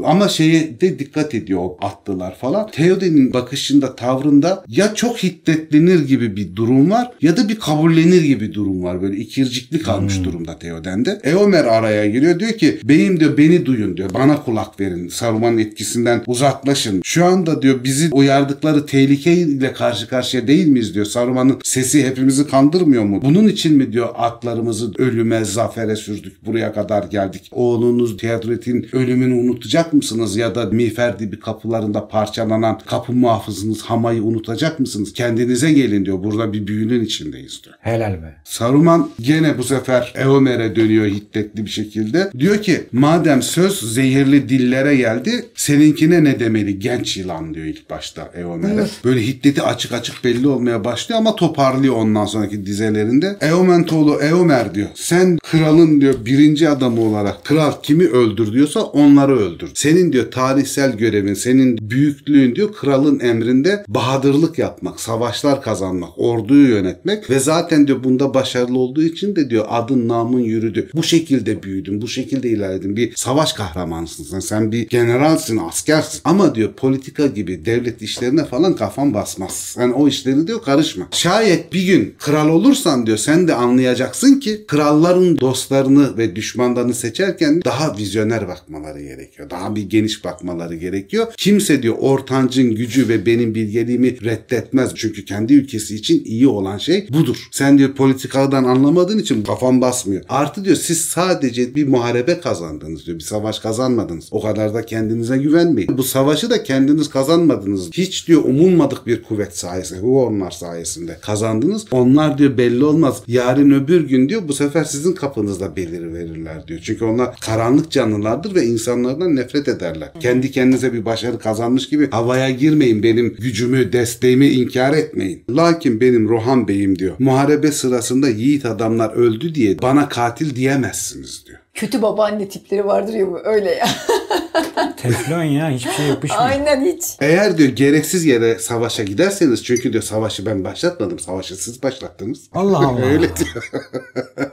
[0.04, 2.70] Ama şeye de dikkat ediyor o attılar falan.
[2.70, 8.54] Theoden'in bakışında, tavrında ya çok hiddetlenir gibi bir durum var ya da bir kabullenir gibi
[8.54, 9.02] durum var.
[9.02, 11.20] Böyle ikircikli kalmış durumda Theoden'de.
[11.24, 14.10] Eomer araya giriyor diyor ki beyim diyor beni duyun diyor.
[14.14, 15.08] Bana kulak verin.
[15.08, 17.00] Saruman'ın etkisinden uzaklaşın.
[17.04, 21.06] Şu anda diyor bizi uyardıkları tehlikeyle karşı karşıya değil miyiz diyor.
[21.06, 23.20] Saruman'ın sesi hepimizi kandırmıyor mu?
[23.24, 26.46] Bunun için mi diyor atlarımızı ölüme, zafere sürdük.
[26.46, 27.48] Buraya kadar geldik.
[27.52, 30.36] Oğlunuz Theodret'in ölümünü unutacak mısınız?
[30.36, 35.12] Ya da miğfer dibi kapılarında parçalanan kapı muhafızınız Hamay'ı unutacak mısınız?
[35.12, 36.22] Kendinize gelin diyor.
[36.24, 37.76] Burada bir büyünün içindeyiz diyor.
[37.80, 38.36] Helal be.
[38.44, 42.30] Saruman gene bu sefer Eomer'e dönüyor hiddetli bir şekilde.
[42.38, 48.30] Diyor ki madem söz zehirli dillere geldi seninkine ne demeli genç yılan diyor ilk başta
[48.36, 48.86] Eomer'e.
[49.04, 53.36] Böyle hiddeti açık açık belli olmaya başlıyor ama toparlıyor ondan sonraki dizelerinde.
[53.40, 54.88] Eomentoğlu Eomer diyor.
[54.94, 58.80] Sen kralın diyor birinci adamı olarak kral kimi öldür diyorsa
[59.26, 59.70] onları öldür.
[59.74, 67.30] Senin diyor tarihsel görevin, senin büyüklüğün diyor kralın emrinde bahadırlık yapmak, savaşlar kazanmak, orduyu yönetmek
[67.30, 70.88] ve zaten diyor bunda başarılı olduğu için de diyor adın namın yürüdü.
[70.94, 72.96] Bu şekilde büyüdün, bu şekilde ilerledin.
[72.96, 74.40] Bir savaş kahramanısın sen.
[74.40, 76.20] Sen bir generalsin, askersin.
[76.24, 79.52] Ama diyor politika gibi devlet işlerine falan kafan basmaz.
[79.52, 81.08] Sen o işleri diyor karışma.
[81.10, 87.62] Şayet bir gün kral olursan diyor sen de anlayacaksın ki kralların dostlarını ve düşmanlarını seçerken
[87.64, 89.15] daha vizyoner bakmaları gerekiyor.
[89.50, 91.26] Daha bir geniş bakmaları gerekiyor.
[91.36, 94.92] Kimse diyor ortancın gücü ve benim bilgeliğimi reddetmez.
[94.94, 97.48] Çünkü kendi ülkesi için iyi olan şey budur.
[97.50, 100.22] Sen diyor politikadan anlamadığın için kafan basmıyor.
[100.28, 103.18] Artı diyor siz sadece bir muharebe kazandınız diyor.
[103.18, 104.28] Bir savaş kazanmadınız.
[104.30, 105.98] O kadar da kendinize güvenmeyin.
[105.98, 107.90] Bu savaşı da kendiniz kazanmadınız.
[107.92, 111.84] Hiç diyor umulmadık bir kuvvet sayesinde, Huonlar sayesinde kazandınız.
[111.90, 113.22] Onlar diyor belli olmaz.
[113.26, 116.80] Yarın öbür gün diyor bu sefer sizin kapınızda belir verirler diyor.
[116.82, 118.66] Çünkü onlar karanlık canlılardır ve
[119.06, 120.12] insanlardan nefret ederler.
[120.20, 125.44] Kendi kendinize bir başarı kazanmış gibi havaya girmeyin benim gücümü, desteğimi inkar etmeyin.
[125.50, 127.16] Lakin benim Rohan Bey'im diyor.
[127.18, 131.58] Muharebe sırasında yiğit adamlar öldü diye bana katil diyemezsiniz diyor.
[131.76, 133.86] Kötü babaanne tipleri vardır ya bu öyle ya.
[134.96, 136.44] Teflon ya hiçbir şey yapışmıyor.
[136.44, 137.02] Aynen hiç.
[137.20, 141.18] Eğer diyor gereksiz yere savaşa giderseniz çünkü diyor savaşı ben başlatmadım.
[141.18, 142.40] Savaşı siz başlattınız.
[142.52, 143.06] Allah Allah.
[143.06, 143.70] Öyle diyor.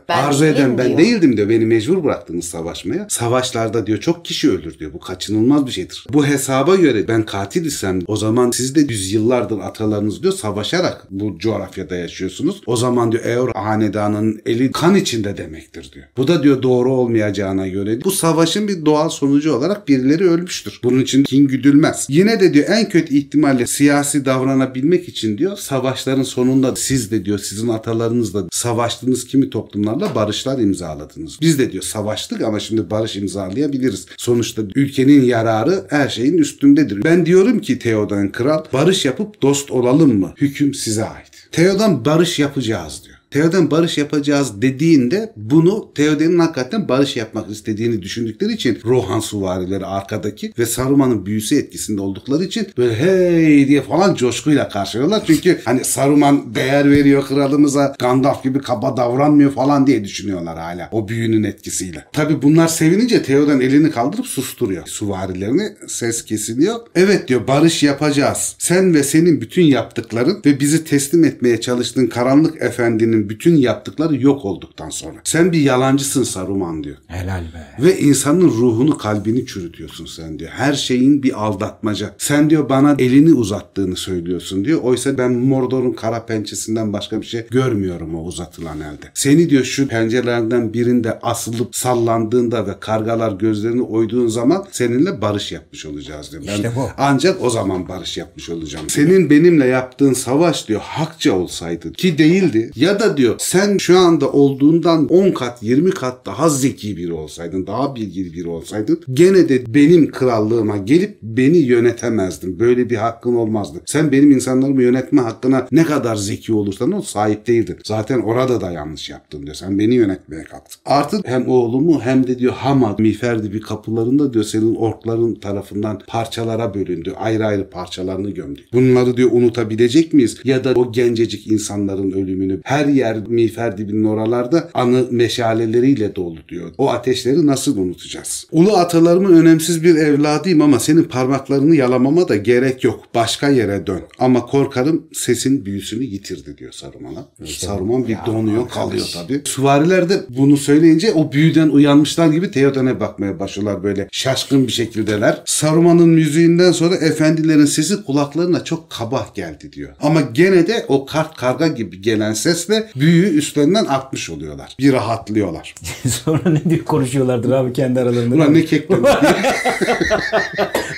[0.10, 0.98] Ben Arzu eden ben diyor.
[0.98, 1.50] değildim diyor.
[1.50, 3.08] Beni mecbur bıraktınız savaşmaya.
[3.10, 4.94] Savaşlarda diyor çok kişi ölür diyor.
[4.94, 6.06] Bu kaçınılmaz bir şeydir.
[6.14, 11.40] Bu hesaba göre ben katil isem o zaman siz de yüzyıllardır atalarınız diyor savaşarak bu
[11.40, 12.62] coğrafyada yaşıyorsunuz.
[12.66, 16.06] O zaman diyor Eor hanedanının eli kan içinde demektir diyor.
[16.18, 20.80] Bu da diyor doğru olmayacağına göre bu savaşın bir doğal sonucu olarak birileri ölmüştür.
[20.84, 22.06] Bunun için kin güdülmez.
[22.10, 27.40] Yine de diyor en kötü ihtimalle siyasi davranabilmek için diyor savaşların sonunda siz de diyor
[27.40, 31.38] sizin atalarınız da savaştığınız kimi toplumlarla barışlar imzaladınız.
[31.42, 34.06] Biz de diyor savaştık ama şimdi barış imzalayabiliriz.
[34.18, 37.04] Sonuçta ülkenin yararı her şeyin üstündedir.
[37.04, 40.34] Ben diyorum ki Theoden kral barış yapıp dost olalım mı?
[40.38, 41.50] Hüküm size ait.
[41.52, 43.18] Theoden barış yapacağız diyor.
[43.34, 50.54] Theoden barış yapacağız dediğinde bunu Theoden'in hakikaten barış yapmak istediğini düşündükleri için Rohan suvarileri arkadaki
[50.60, 55.24] ve Saruman'ın büyüsü etkisinde oldukları için böyle hey diye falan coşkuyla karşılıyorlar.
[55.28, 61.08] Çünkü hani Saruman değer veriyor kralımıza Gandalf gibi kaba davranmıyor falan diye düşünüyorlar hala o
[61.08, 62.06] büyünün etkisiyle.
[62.14, 66.80] Tabi bunlar sevinince Theoden elini kaldırıp susturuyor suvarilerini ses kesiliyor.
[66.96, 68.56] Evet diyor barış yapacağız.
[68.60, 74.46] Sen ve senin bütün yaptıkların ve bizi teslim etmeye çalıştığın karanlık efendinin bütün yaptıkları yok
[74.46, 75.16] olduktan sonra.
[75.24, 76.98] Sen bir yalancısın Saruman diyor.
[77.08, 77.84] Helal be.
[77.86, 80.52] Ve insanın ruhunu kalbini çürütüyorsun sen diyor.
[80.54, 82.14] Her şeyin bir aldatmaca.
[82.18, 84.82] Sen diyor bana elini uzattığını söylüyorsun diyor.
[84.84, 89.06] Oysa ben Mordor'un kara pençesinden başka bir şey görmüyorum o uzatılan elde.
[89.14, 95.86] Seni diyor şu pencerelerden birinde asılıp sallandığında ve kargalar gözlerini oyduğun zaman seninle barış yapmış
[95.86, 96.44] olacağız diyor.
[96.48, 96.90] Ben İşte bu.
[96.98, 98.90] ancak o zaman barış yapmış olacağım.
[98.90, 104.32] Senin benimle yaptığın savaş diyor hakça olsaydı ki değildi ya da diyor sen şu anda
[104.32, 109.74] olduğundan 10 kat 20 kat daha zeki biri olsaydın daha bilgili biri olsaydın gene de
[109.74, 112.60] benim krallığıma gelip beni yönetemezdin.
[112.60, 113.82] Böyle bir hakkın olmazdı.
[113.86, 117.78] Sen benim insanlarımı yönetme hakkına ne kadar zeki olursan ol sahip değildin.
[117.84, 119.56] Zaten orada da yanlış yaptın diyor.
[119.56, 120.82] Sen beni yönetmeye kalktın.
[120.86, 126.74] Artık hem oğlumu hem de diyor Hamad, Miferdi bir kapılarında diyor senin orkların tarafından parçalara
[126.74, 127.14] bölündü.
[127.18, 128.74] Ayrı ayrı parçalarını gömdük.
[128.74, 130.38] Bunları diyor unutabilecek miyiz?
[130.44, 136.72] Ya da o gencecik insanların ölümünü her yer Miğfer dibinin oralarda anı meşaleleriyle dolu diyor.
[136.78, 138.48] O ateşleri nasıl unutacağız?
[138.52, 143.04] Ulu atalarımın önemsiz bir evladıyım ama senin parmaklarını yalamama da gerek yok.
[143.16, 144.02] Başka yere dön.
[144.20, 147.48] Ama korkarım sesin büyüsünü yitirdi diyor Saruman'a.
[147.48, 149.42] Saruman bir donuyor kalıyor tabii.
[149.46, 155.42] Süvariler de bunu söyleyince o büyüden uyanmışlar gibi Theoden'e bakmaya başlıyorlar böyle şaşkın bir şekildeler.
[155.46, 159.96] Saruman'ın müziğinden sonra efendilerin sesi kulaklarına çok kaba geldi diyor.
[160.02, 164.76] Ama gene de o kart karga gibi gelen sesle büyüyü üstlerinden atmış oluyorlar.
[164.80, 165.76] Bir rahatlıyorlar.
[166.08, 168.36] Sonra ne diyor konuşuyorlardır abi kendi aralarında.
[168.36, 169.04] Ulan ne kekten.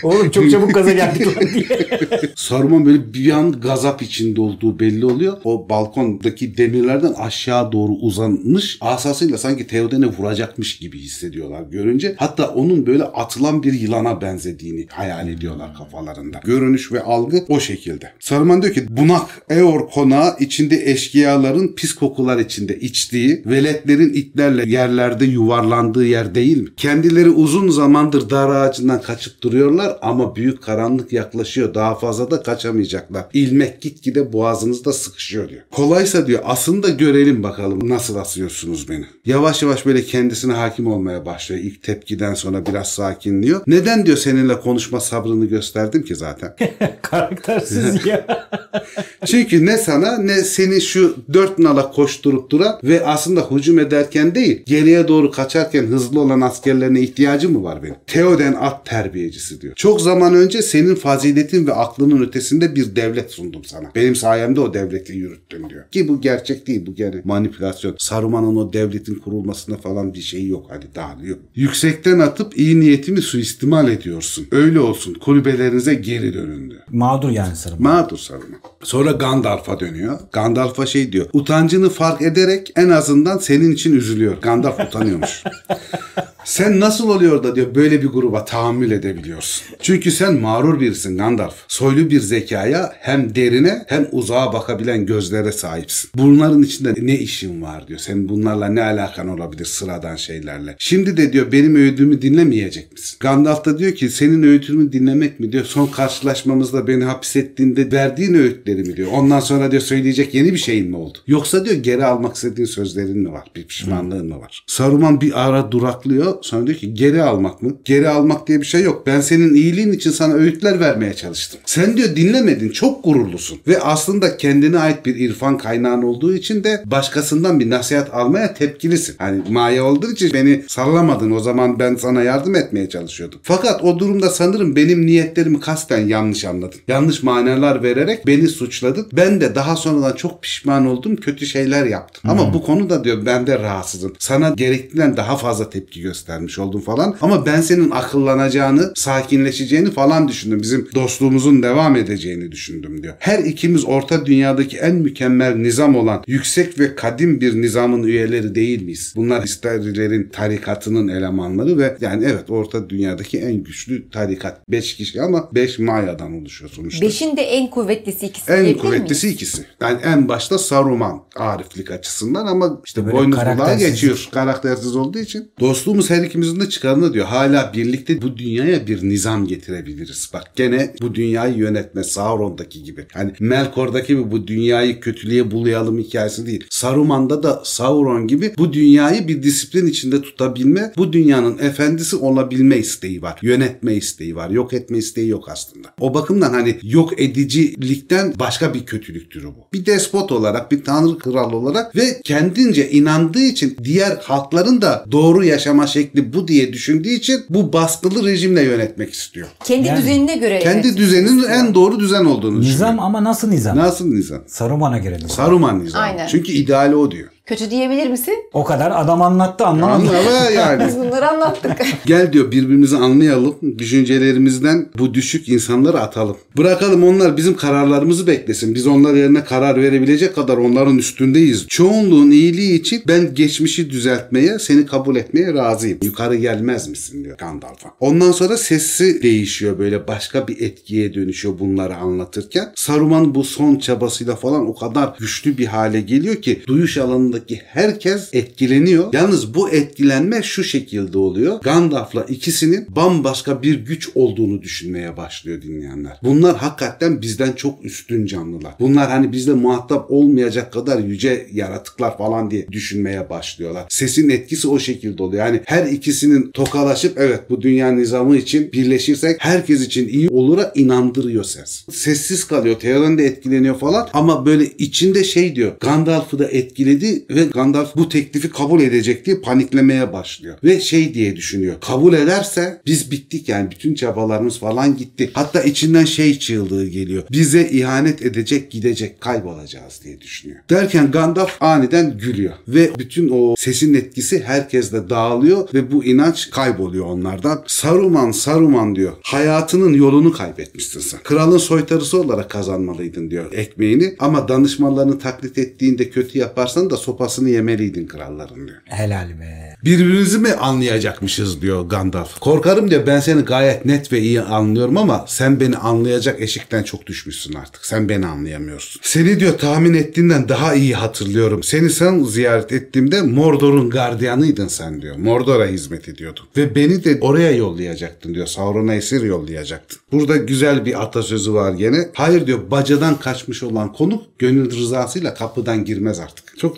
[0.03, 1.89] Oğlum çok çabuk gaza geldik lan diye.
[2.35, 5.37] Saruman böyle bir an gazap içinde olduğu belli oluyor.
[5.43, 12.15] O balkondaki demirlerden aşağı doğru uzanmış asasıyla sanki Theoden'e vuracakmış gibi hissediyorlar görünce.
[12.17, 16.39] Hatta onun böyle atılan bir yılana benzediğini hayal ediyorlar kafalarında.
[16.45, 18.11] Görünüş ve algı o şekilde.
[18.19, 25.25] Saruman diyor ki bunak Eor konağı içinde eşkıyaların pis kokular içinde içtiği, veletlerin itlerle yerlerde
[25.25, 26.69] yuvarlandığı yer değil mi?
[26.77, 31.73] Kendileri uzun zamandır dar ağacından kaçıp duruyorlar ama büyük karanlık yaklaşıyor.
[31.73, 33.25] Daha fazla da kaçamayacaklar.
[33.33, 35.61] İlmek gitgide boğazınızda sıkışıyor diyor.
[35.71, 39.05] Kolaysa diyor aslında görelim bakalım nasıl asıyorsunuz beni.
[39.25, 41.61] Yavaş yavaş böyle kendisine hakim olmaya başlıyor.
[41.61, 43.61] İlk tepkiden sonra biraz sakinliyor.
[43.67, 46.55] Neden diyor seninle konuşma sabrını gösterdim ki zaten.
[47.01, 48.49] Karaktersiz ya.
[49.25, 54.63] Çünkü ne sana ne seni şu dört nala koşturup duran ve aslında hücum ederken değil
[54.65, 57.95] geriye doğru kaçarken hızlı olan askerlerine ihtiyacı mı var benim?
[58.07, 59.73] Theoden at terbiyecisi diyor.
[59.75, 63.91] Çok zaman önce senin faziletin ve aklının ötesinde bir devlet sundum sana.
[63.95, 65.89] Benim sayemde o devleti yürüttün diyor.
[65.91, 67.95] Ki bu gerçek değil bu gene manipülasyon.
[67.99, 71.39] Saruman'ın o devletin kurulmasında falan bir şeyi yok hadi daha yok.
[71.55, 74.47] Yüksekten atıp iyi niyetimi suistimal ediyorsun.
[74.51, 76.81] Öyle olsun kulübelerinize geri dönün diyor.
[76.91, 77.83] Mağdur yani sarım.
[77.83, 78.59] Mağdur Saruman.
[78.83, 80.19] Sonra Gandalf'a dönüyor.
[80.31, 81.25] Gandalf'a şey diyor.
[81.55, 84.37] Utancını fark ederek en azından senin için üzülüyor.
[84.41, 85.43] Gandalf utanıyormuş.
[86.45, 89.65] Sen nasıl oluyor da diyor böyle bir gruba tahammül edebiliyorsun.
[89.81, 91.53] Çünkü sen mağrur birisin Gandalf.
[91.67, 96.09] Soylu bir zekaya hem derine hem uzağa bakabilen gözlere sahipsin.
[96.15, 97.99] Bunların içinde ne işin var diyor.
[97.99, 100.75] Senin bunlarla ne alakan olabilir sıradan şeylerle.
[100.79, 103.17] Şimdi de diyor benim öğüdümü dinlemeyecek misin?
[103.19, 105.65] Gandalf da diyor ki senin öğütümü dinlemek mi diyor.
[105.65, 109.07] Son karşılaşmamızda beni hapsettiğinde verdiğin öğütleri mi diyor.
[109.11, 111.17] Ondan sonra diyor söyleyecek yeni bir şeyin mi oldu?
[111.27, 113.47] Yoksa diyor geri almak istediğin sözlerin mi var?
[113.55, 114.63] Bir pişmanlığın mı var?
[114.67, 116.34] Saruman bir ara duraklıyor.
[116.41, 117.77] Sonra diyor ki geri almak mı?
[117.85, 119.03] Geri almak diye bir şey yok.
[119.07, 121.59] Ben senin iyiliğin için sana öğütler vermeye çalıştım.
[121.65, 122.69] Sen diyor dinlemedin.
[122.69, 123.59] Çok gururlusun.
[123.67, 129.15] Ve aslında kendine ait bir irfan kaynağın olduğu için de başkasından bir nasihat almaya tepkilisin.
[129.17, 131.31] Hani maya olduğu için beni sallamadın.
[131.31, 133.39] O zaman ben sana yardım etmeye çalışıyordum.
[133.43, 136.79] Fakat o durumda sanırım benim niyetlerimi kasten yanlış anladın.
[136.87, 139.07] Yanlış manalar vererek beni suçladın.
[139.13, 141.15] Ben de daha sonradan çok pişman oldum.
[141.15, 142.31] Kötü şeyler yaptım.
[142.31, 144.13] Ama bu konuda diyor ben de rahatsızım.
[144.19, 147.15] Sana gerektiğinden daha fazla tepki göstermiş oldum falan.
[147.21, 150.59] Ama ben senin akıllanacağını, sakinleşeceğini falan düşündüm.
[150.61, 153.13] Bizim dostluğumuzun devam edeceğini düşündüm diyor.
[153.19, 158.81] Her ikimiz orta dünyadaki en mükemmel nizam olan yüksek ve kadim bir nizamın üyeleri değil
[158.83, 159.13] miyiz?
[159.15, 164.69] Bunlar İsterilerin tarikatının elemanları ve yani evet orta dünyadaki en güçlü tarikat.
[164.69, 167.05] Beş kişi ama beş Maya'dan oluşuyor sonuçta.
[167.05, 169.41] Beşin de en kuvvetlisi ikisi En kuvvetlisi miyiz?
[169.41, 169.65] ikisi.
[169.81, 173.91] Yani en başta Saruman ariflik açısından ama işte Böyle boynuz kulağa karaktersiz.
[173.91, 174.27] geçiyor.
[174.31, 175.51] Karaktersiz olduğu için.
[175.59, 177.25] Dostluğumuz her ikimizin de çıkarını diyor.
[177.25, 180.29] Hala birlikte bu dünyaya bir nizam getirebiliriz.
[180.33, 183.05] Bak gene bu dünyayı yönetme Sauron'daki gibi.
[183.13, 186.63] Hani Melkor'daki gibi bu dünyayı kötülüğe bulayalım hikayesi değil.
[186.69, 193.21] Saruman'da da Sauron gibi bu dünyayı bir disiplin içinde tutabilme, bu dünyanın efendisi olabilme isteği
[193.21, 193.39] var.
[193.41, 194.49] Yönetme isteği var.
[194.49, 195.87] Yok etme isteği yok aslında.
[195.99, 199.67] O bakımdan hani yok edicilikten başka bir kötülük türü bu.
[199.73, 205.43] Bir despot olarak, bir tanrı kral olarak ve kendince inandığı için diğer halkların da doğru
[205.43, 209.47] yaşama şekli bu diye düşündüğü için bu baskılı rejimle yönetmek istiyor.
[209.63, 210.59] Kendi Yani düzenine göre.
[210.59, 211.49] Kendi yönetmek düzeninin istiyor.
[211.59, 213.05] en doğru düzen olduğunu Nizam düşünüyor.
[213.05, 213.77] ama nasıl nizam?
[213.77, 214.41] Nasıl nizam?
[214.47, 215.29] Saruman'a göre nizam.
[215.29, 216.03] Saruman nizam.
[216.03, 216.27] Aynen.
[216.27, 217.29] Çünkü ideali o diyor.
[217.45, 218.33] Kötü diyebilir misin?
[218.53, 220.07] O kadar adam anlattı anlamadım.
[220.07, 220.83] Anla yani.
[220.87, 221.71] Biz bunları anlattık.
[222.05, 223.55] Gel diyor birbirimizi anlayalım.
[223.77, 226.37] Düşüncelerimizden bu düşük insanları atalım.
[226.57, 228.75] Bırakalım onlar bizim kararlarımızı beklesin.
[228.75, 231.67] Biz onlar yerine karar verebilecek kadar onların üstündeyiz.
[231.67, 235.99] Çoğunluğun iyiliği için ben geçmişi düzeltmeye, seni kabul etmeye razıyım.
[236.03, 237.89] Yukarı gelmez misin diyor Gandalf'a.
[237.99, 242.71] Ondan sonra sesi değişiyor böyle başka bir etkiye dönüşüyor bunları anlatırken.
[242.75, 246.97] Saruman bu son çabasıyla falan o kadar güçlü bir hale geliyor ki duyuş
[247.35, 249.13] alanındaki herkes etkileniyor.
[249.13, 251.61] Yalnız bu etkilenme şu şekilde oluyor.
[251.61, 256.19] Gandalf'la ikisinin bambaşka bir güç olduğunu düşünmeye başlıyor dinleyenler.
[256.23, 258.73] Bunlar hakikaten bizden çok üstün canlılar.
[258.79, 263.85] Bunlar hani bizle muhatap olmayacak kadar yüce yaratıklar falan diye düşünmeye başlıyorlar.
[263.89, 265.45] Sesin etkisi o şekilde oluyor.
[265.45, 271.43] Yani her ikisinin tokalaşıp evet bu dünya nizamı için birleşirsek herkes için iyi olura inandırıyor
[271.43, 271.85] ses.
[271.91, 272.75] Sessiz kalıyor.
[272.79, 275.71] Theoden de etkileniyor falan ama böyle içinde şey diyor.
[275.79, 277.24] Gandalf'ı da etkiledi.
[277.29, 280.57] Ve Gandalf bu teklifi kabul edecek diye paniklemeye başlıyor.
[280.63, 281.75] Ve şey diye düşünüyor.
[281.81, 285.31] Kabul ederse biz bittik yani bütün çabalarımız falan gitti.
[285.33, 287.23] Hatta içinden şey çığlığı geliyor.
[287.31, 290.59] Bize ihanet edecek gidecek kaybolacağız diye düşünüyor.
[290.69, 292.53] Derken Gandalf aniden gülüyor.
[292.67, 297.63] Ve bütün o sesin etkisi herkeste dağılıyor ve bu inanç kayboluyor onlardan.
[297.67, 299.13] Saruman Saruman diyor.
[299.23, 301.19] Hayatının yolunu kaybetmişsin sen.
[301.23, 308.07] Kralın soytarısı olarak kazanmalıydın diyor ekmeğini ama danışmanlarını taklit ettiğinde kötü yaparsan da sopasını yemeliydin
[308.07, 308.77] kralların diyor.
[308.85, 309.75] Helal be.
[309.85, 312.39] Birbirimizi mi anlayacakmışız diyor Gandalf.
[312.39, 317.07] Korkarım diyor ben seni gayet net ve iyi anlıyorum ama sen beni anlayacak eşikten çok
[317.07, 317.85] düşmüşsün artık.
[317.85, 319.01] Sen beni anlayamıyorsun.
[319.03, 321.63] Seni diyor tahmin ettiğinden daha iyi hatırlıyorum.
[321.63, 325.15] Seni sen ziyaret ettiğimde Mordor'un gardiyanıydın sen diyor.
[325.15, 326.43] Mordor'a hizmet ediyordun.
[326.57, 328.47] Ve beni de oraya yollayacaktın diyor.
[328.47, 329.99] Sauron'a esir yollayacaktın.
[330.11, 332.09] Burada güzel bir atasözü var gene.
[332.13, 336.57] Hayır diyor bacadan kaçmış olan konuk gönül rızasıyla kapıdan girmez artık.
[336.59, 336.77] Çok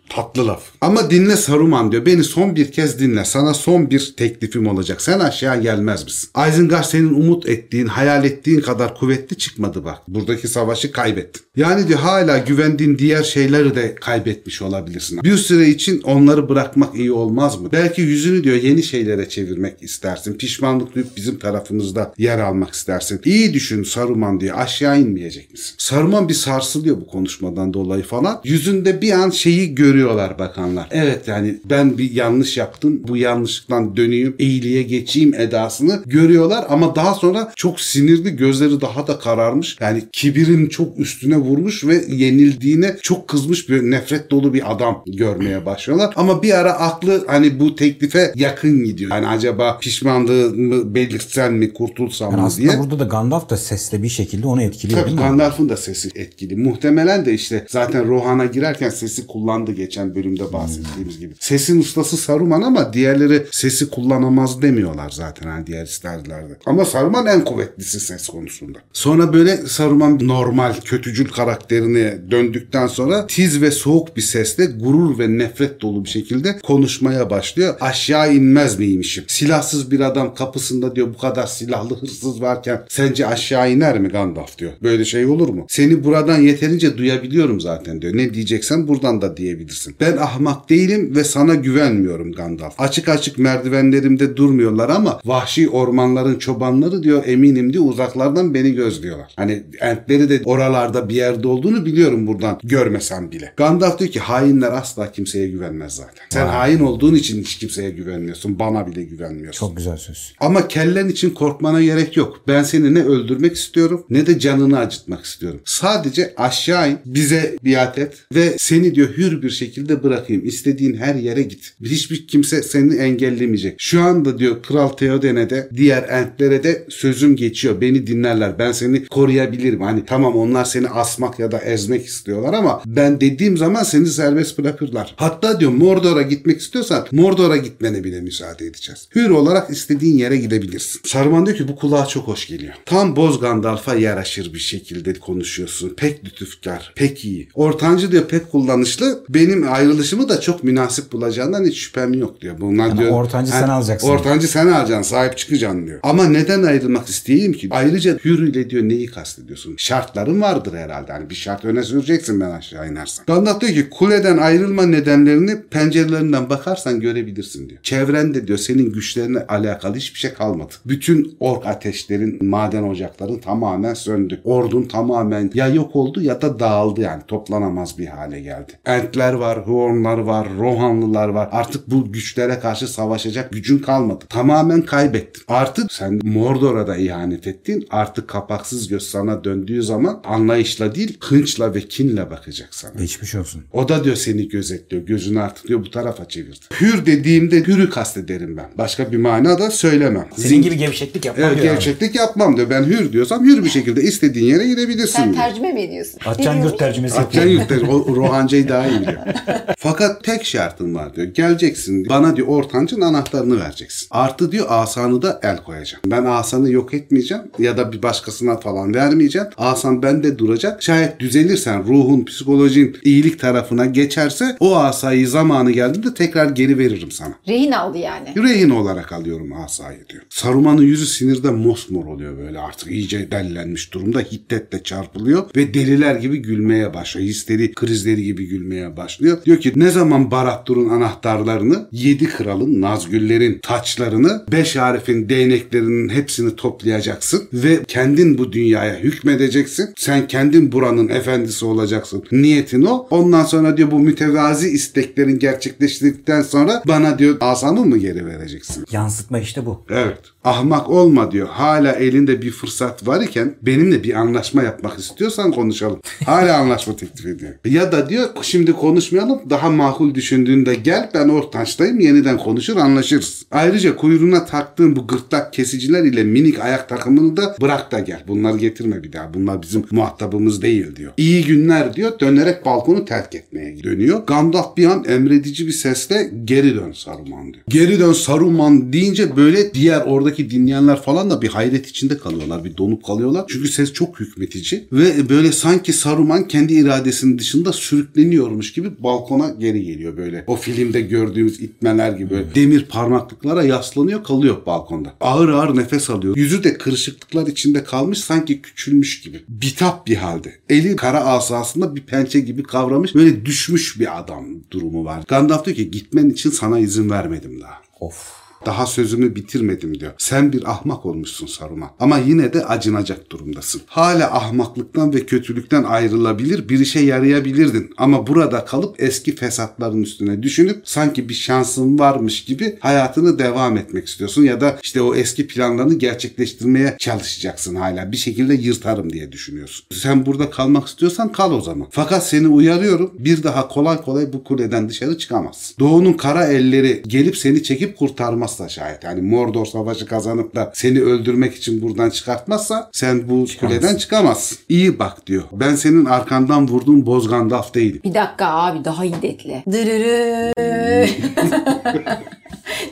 [0.15, 0.63] Tatlı laf.
[0.81, 2.05] Ama dinle Saruman diyor.
[2.05, 3.25] Beni son bir kez dinle.
[3.25, 5.01] Sana son bir teklifim olacak.
[5.01, 6.29] Sen aşağı gelmez misin?
[6.49, 9.97] Isengard senin umut ettiğin, hayal ettiğin kadar kuvvetli çıkmadı bak.
[10.07, 11.41] Buradaki savaşı kaybettin.
[11.55, 15.23] Yani diyor hala güvendiğin diğer şeyleri de kaybetmiş olabilirsin.
[15.23, 17.69] Bir süre için onları bırakmak iyi olmaz mı?
[17.71, 20.33] Belki yüzünü diyor yeni şeylere çevirmek istersin.
[20.33, 23.21] Pişmanlık duyup bizim tarafımızda yer almak istersin.
[23.25, 24.57] İyi düşün Saruman diyor.
[24.57, 25.75] Aşağı inmeyecek misin?
[25.77, 28.41] Saruman bir sarsılıyor bu konuşmadan dolayı falan.
[28.43, 30.87] Yüzünde bir an şeyi görüyor görüyorlar bakanlar.
[30.91, 33.01] Evet yani ben bir yanlış yaptım.
[33.07, 39.19] Bu yanlışlıktan döneyim, iyiliğe geçeyim edasını görüyorlar ama daha sonra çok sinirli, gözleri daha da
[39.19, 39.77] kararmış.
[39.81, 45.65] Yani kibirin çok üstüne vurmuş ve yenildiğine çok kızmış bir nefret dolu bir adam görmeye
[45.65, 46.13] başlıyorlar.
[46.15, 49.11] Ama bir ara aklı hani bu teklife yakın gidiyor.
[49.11, 52.79] Yani acaba pişmanlığımı belirtsen mi, kurtulsam Yani mı aslında diye.
[52.79, 55.27] burada da Gandalf da sesle bir şekilde onu etkiliyor Tabii değil mi?
[55.27, 56.55] Gandalf'ın da sesi etkili.
[56.55, 61.33] Muhtemelen de işte zaten Rohan'a girerken sesi kullandı geçen bölümde bahsettiğimiz gibi.
[61.39, 66.57] Sesin ustası Saruman ama diğerleri sesi kullanamaz demiyorlar zaten hani diğer isterlerde.
[66.65, 68.79] Ama Saruman en kuvvetlisi ses konusunda.
[68.93, 75.37] Sonra böyle Saruman normal kötücül karakterine döndükten sonra tiz ve soğuk bir sesle gurur ve
[75.37, 77.75] nefret dolu bir şekilde konuşmaya başlıyor.
[77.81, 79.23] Aşağı inmez miymişim?
[79.27, 84.57] Silahsız bir adam kapısında diyor bu kadar silahlı hırsız varken sence aşağı iner mi Gandalf
[84.57, 84.71] diyor.
[84.83, 85.65] Böyle şey olur mu?
[85.69, 88.17] Seni buradan yeterince duyabiliyorum zaten diyor.
[88.17, 89.80] Ne diyeceksen buradan da diyebilirsin.
[89.99, 92.73] Ben ahmak değilim ve sana güvenmiyorum Gandalf.
[92.77, 99.33] Açık açık merdivenlerimde durmuyorlar ama vahşi ormanların çobanları diyor eminim diyor uzaklardan beni gözlüyorlar.
[99.35, 103.53] Hani entleri de oralarda bir yerde olduğunu biliyorum buradan görmesem bile.
[103.57, 106.25] Gandalf diyor ki hainler asla kimseye güvenmez zaten.
[106.29, 108.59] Sen hain olduğun için hiç kimseye güvenmiyorsun.
[108.59, 109.67] Bana bile güvenmiyorsun.
[109.67, 110.33] Çok güzel söz.
[110.39, 112.41] Ama kellen için korkmana gerek yok.
[112.47, 115.61] Ben seni ne öldürmek istiyorum ne de canını acıtmak istiyorum.
[115.65, 120.45] Sadece aşağı in, bize biat et ve seni diyor hür bir şekilde bırakayım.
[120.45, 121.73] İstediğin her yere git.
[121.83, 123.75] Hiçbir kimse seni engellemeyecek.
[123.77, 127.81] Şu anda diyor Kral Theoden'e de diğer entlere de sözüm geçiyor.
[127.81, 128.59] Beni dinlerler.
[128.59, 129.81] Ben seni koruyabilirim.
[129.81, 134.57] Hani tamam onlar seni asmak ya da ezmek istiyorlar ama ben dediğim zaman seni serbest
[134.57, 135.13] bırakırlar.
[135.17, 139.07] Hatta diyor Mordor'a gitmek istiyorsan Mordor'a gitmene bile müsaade edeceğiz.
[139.15, 141.01] Hür olarak istediğin yere gidebilirsin.
[141.05, 142.73] Saruman diyor ki bu kulağa çok hoş geliyor.
[142.85, 145.93] Tam Boz Gandalf'a yaraşır bir şekilde konuşuyorsun.
[145.97, 147.49] Pek lütufkar, pek iyi.
[147.53, 149.23] Ortancı diyor pek kullanışlı.
[149.51, 152.55] Benim ayrılışımı da çok münasip bulacağından hiç şüphem yok diyor.
[152.59, 153.11] Bunlar Yani diyor.
[153.11, 154.07] ortancı sen alacaksın.
[154.09, 155.15] Ortancı sen alacaksın.
[155.15, 155.99] Sahip çıkacaksın diyor.
[156.03, 157.67] Ama neden ayrılmak isteyeyim ki?
[157.71, 159.73] Ayrıca hürüyle diyor neyi kastediyorsun?
[159.77, 161.11] Şartların vardır herhalde.
[161.11, 163.25] Hani bir şart öne süreceksin ben aşağı inersen.
[163.27, 167.79] Gandalf diyor ki kuleden ayrılma nedenlerini pencerelerinden bakarsan görebilirsin diyor.
[167.83, 170.73] Çevrende diyor senin güçlerine alakalı hiçbir şey kalmadı.
[170.85, 174.41] Bütün ork ateşlerin, maden ocakların tamamen söndü.
[174.43, 177.21] Ordun tamamen ya yok oldu ya da dağıldı yani.
[177.27, 178.71] Toplanamaz bir hale geldi.
[178.85, 181.49] Entler var, Huornlar var, Rohanlılar var.
[181.51, 184.25] Artık bu güçlere karşı savaşacak gücün kalmadı.
[184.29, 185.43] Tamamen kaybettin.
[185.47, 187.87] Artık sen Mordor'a da ihanet ettin.
[187.89, 192.91] Artık kapaksız göz sana döndüğü zaman anlayışla değil hınçla ve kinle bakacak sana.
[193.01, 193.63] Geçmiş olsun.
[193.73, 195.03] O da diyor seni gözetliyor.
[195.05, 196.59] Gözünü artık diyor bu tarafa çevirdi.
[196.81, 198.69] Hür dediğimde hürü kastederim ben.
[198.77, 200.27] Başka bir mana da söylemem.
[200.35, 201.73] Senin Zin- gibi gevşeklik yapma Evet, diyor abi.
[201.73, 202.69] gerçeklik yapmam diyor.
[202.69, 205.43] Ben hür diyorsam hür bir şekilde istediğin yere gidebilirsin Sen diyor.
[205.45, 206.19] tercüme mi ediyorsun?
[206.25, 206.77] Atcan diyormuş?
[206.79, 209.17] tercümesi Atcan yurtları o Rohanca'yı daha iyi biliyor.
[209.77, 211.27] Fakat tek şartım var diyor.
[211.27, 212.09] Geleceksin.
[212.09, 214.07] Bana diyor ortancın anahtarını vereceksin.
[214.11, 216.03] Artı diyor asanı da el koyacağım.
[216.05, 219.47] Ben asanı yok etmeyeceğim ya da bir başkasına falan vermeyeceğim.
[219.57, 220.83] Asan bende duracak.
[220.83, 227.33] Şayet düzelirsen ruhun, psikolojin iyilik tarafına geçerse o asayı zamanı geldiğinde tekrar geri veririm sana.
[227.47, 228.27] Rehin aldı yani.
[228.37, 230.23] Rehin olarak alıyorum asayı diyor.
[230.29, 236.37] Saruman'ın yüzü sinirden mosmor oluyor böyle artık iyice dellenmiş durumda hiddetle çarpılıyor ve deliler gibi
[236.37, 237.27] gülmeye başlıyor.
[237.27, 239.20] Histeri krizleri gibi gülmeye başlıyor.
[239.21, 239.45] Başlıyor.
[239.45, 247.43] Diyor ki ne zaman Barad-dûr'un anahtarlarını, yedi kralın, Nazgüllerin taçlarını, beş harifin değneklerinin hepsini toplayacaksın
[247.53, 249.89] ve kendin bu dünyaya hükmedeceksin.
[249.97, 252.23] Sen kendin buranın efendisi olacaksın.
[252.31, 253.07] Niyetin o.
[253.09, 258.85] Ondan sonra diyor bu mütevazi isteklerin gerçekleştirdikten sonra bana diyor asamı mı geri vereceksin?
[258.91, 259.85] Yansıtma işte bu.
[259.89, 260.19] Evet.
[260.43, 261.47] Ahmak olma diyor.
[261.47, 265.99] Hala elinde bir fırsat var iken benimle bir anlaşma yapmak istiyorsan konuşalım.
[266.25, 267.51] Hala anlaşma teklif ediyor.
[267.65, 268.73] Ya da diyor şimdi
[269.11, 269.49] konuşmayalım.
[269.49, 271.99] Daha makul düşündüğünde gel ben ortançtayım.
[271.99, 273.45] Yeniden konuşur anlaşırız.
[273.51, 278.23] Ayrıca kuyruğuna taktığın bu gırtlak kesiciler ile minik ayak takımını da bırak da gel.
[278.27, 279.33] Bunları getirme bir daha.
[279.33, 281.13] Bunlar bizim muhatabımız değil diyor.
[281.17, 282.19] İyi günler diyor.
[282.19, 284.25] Dönerek balkonu terk etmeye dönüyor.
[284.27, 287.63] Gandalf bir an emredici bir sesle geri dön Saruman diyor.
[287.69, 292.63] Geri dön Saruman deyince böyle diğer oradaki dinleyenler falan da bir hayret içinde kalıyorlar.
[292.63, 293.45] Bir donup kalıyorlar.
[293.47, 299.83] Çünkü ses çok hükmetici ve böyle sanki Saruman kendi iradesinin dışında sürükleniyormuş gibi balkona geri
[299.83, 300.43] geliyor böyle.
[300.47, 305.13] O filmde gördüğümüz itmeler gibi böyle demir parmaklıklara yaslanıyor kalıyor balkonda.
[305.21, 306.37] Ağır ağır nefes alıyor.
[306.37, 309.41] Yüzü de kırışıklıklar içinde kalmış sanki küçülmüş gibi.
[309.49, 310.55] Bitap bir halde.
[310.69, 315.23] Eli kara asasında bir pençe gibi kavramış böyle düşmüş bir adam durumu var.
[315.27, 317.81] Gandalf diyor ki gitmen için sana izin vermedim daha.
[317.99, 318.40] Of.
[318.65, 320.11] Daha sözümü bitirmedim diyor.
[320.17, 321.89] Sen bir ahmak olmuşsun Saruman.
[321.99, 323.81] Ama yine de acınacak durumdasın.
[323.85, 327.89] Hala ahmaklıktan ve kötülükten ayrılabilir, bir işe yarayabilirdin.
[327.97, 334.07] Ama burada kalıp eski fesatların üstüne düşünüp sanki bir şansın varmış gibi hayatını devam etmek
[334.07, 334.43] istiyorsun.
[334.43, 338.11] Ya da işte o eski planlarını gerçekleştirmeye çalışacaksın hala.
[338.11, 339.85] Bir şekilde yırtarım diye düşünüyorsun.
[339.91, 341.87] Sen burada kalmak istiyorsan kal o zaman.
[341.91, 345.75] Fakat seni uyarıyorum bir daha kolay kolay bu kuleden dışarı çıkamazsın.
[345.79, 351.01] Doğu'nun kara elleri gelip seni çekip kurtarmaz çıkartmazsa şayet yani Mordor savaşı kazanıp da seni
[351.01, 353.67] öldürmek için buradan çıkartmazsa sen bu Çıkamazsın.
[353.67, 354.57] kuleden çıkamazsın.
[354.69, 355.43] İyi bak diyor.
[355.51, 358.01] Ben senin arkandan vurduğum boz Gandalf değilim.
[358.03, 359.63] Bir dakika abi daha hiddetli.
[359.71, 360.51] Dırırı.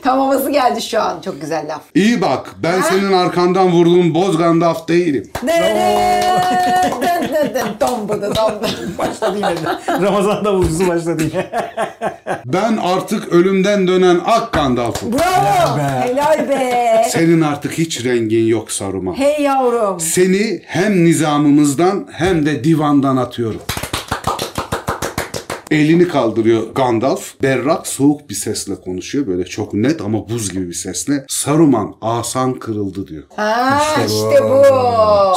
[0.02, 1.20] Tam havası geldi şu an.
[1.20, 1.82] Çok güzel laf.
[1.94, 5.30] İyi bak ben senin arkandan vurduğum boz Gandalf değilim.
[5.42, 6.40] Dırırı.
[7.02, 7.68] Dın dın dın.
[7.80, 8.70] Dom bıdı dom bıdı.
[8.98, 10.02] Başladı yine.
[10.06, 11.50] Ramazan'da vurgusu başladı yine.
[12.44, 15.12] Ben artık ölümden dönen ak Gandalf'ım.
[15.12, 15.49] Bravo.
[15.76, 16.08] Be.
[16.08, 17.04] Helal be.
[17.10, 19.14] Senin artık hiç rengin yok Saruman.
[19.14, 20.00] Hey yavrum.
[20.00, 23.60] Seni hem nizamımızdan hem de divandan atıyorum.
[25.70, 27.42] Elini kaldırıyor Gandalf.
[27.42, 29.26] Berrak soğuk bir sesle konuşuyor.
[29.26, 31.24] Böyle çok net ama buz gibi bir sesle.
[31.28, 33.22] Saruman asan kırıldı diyor.
[33.36, 34.32] Ha İşte bu.
[34.32, 34.62] işte bu.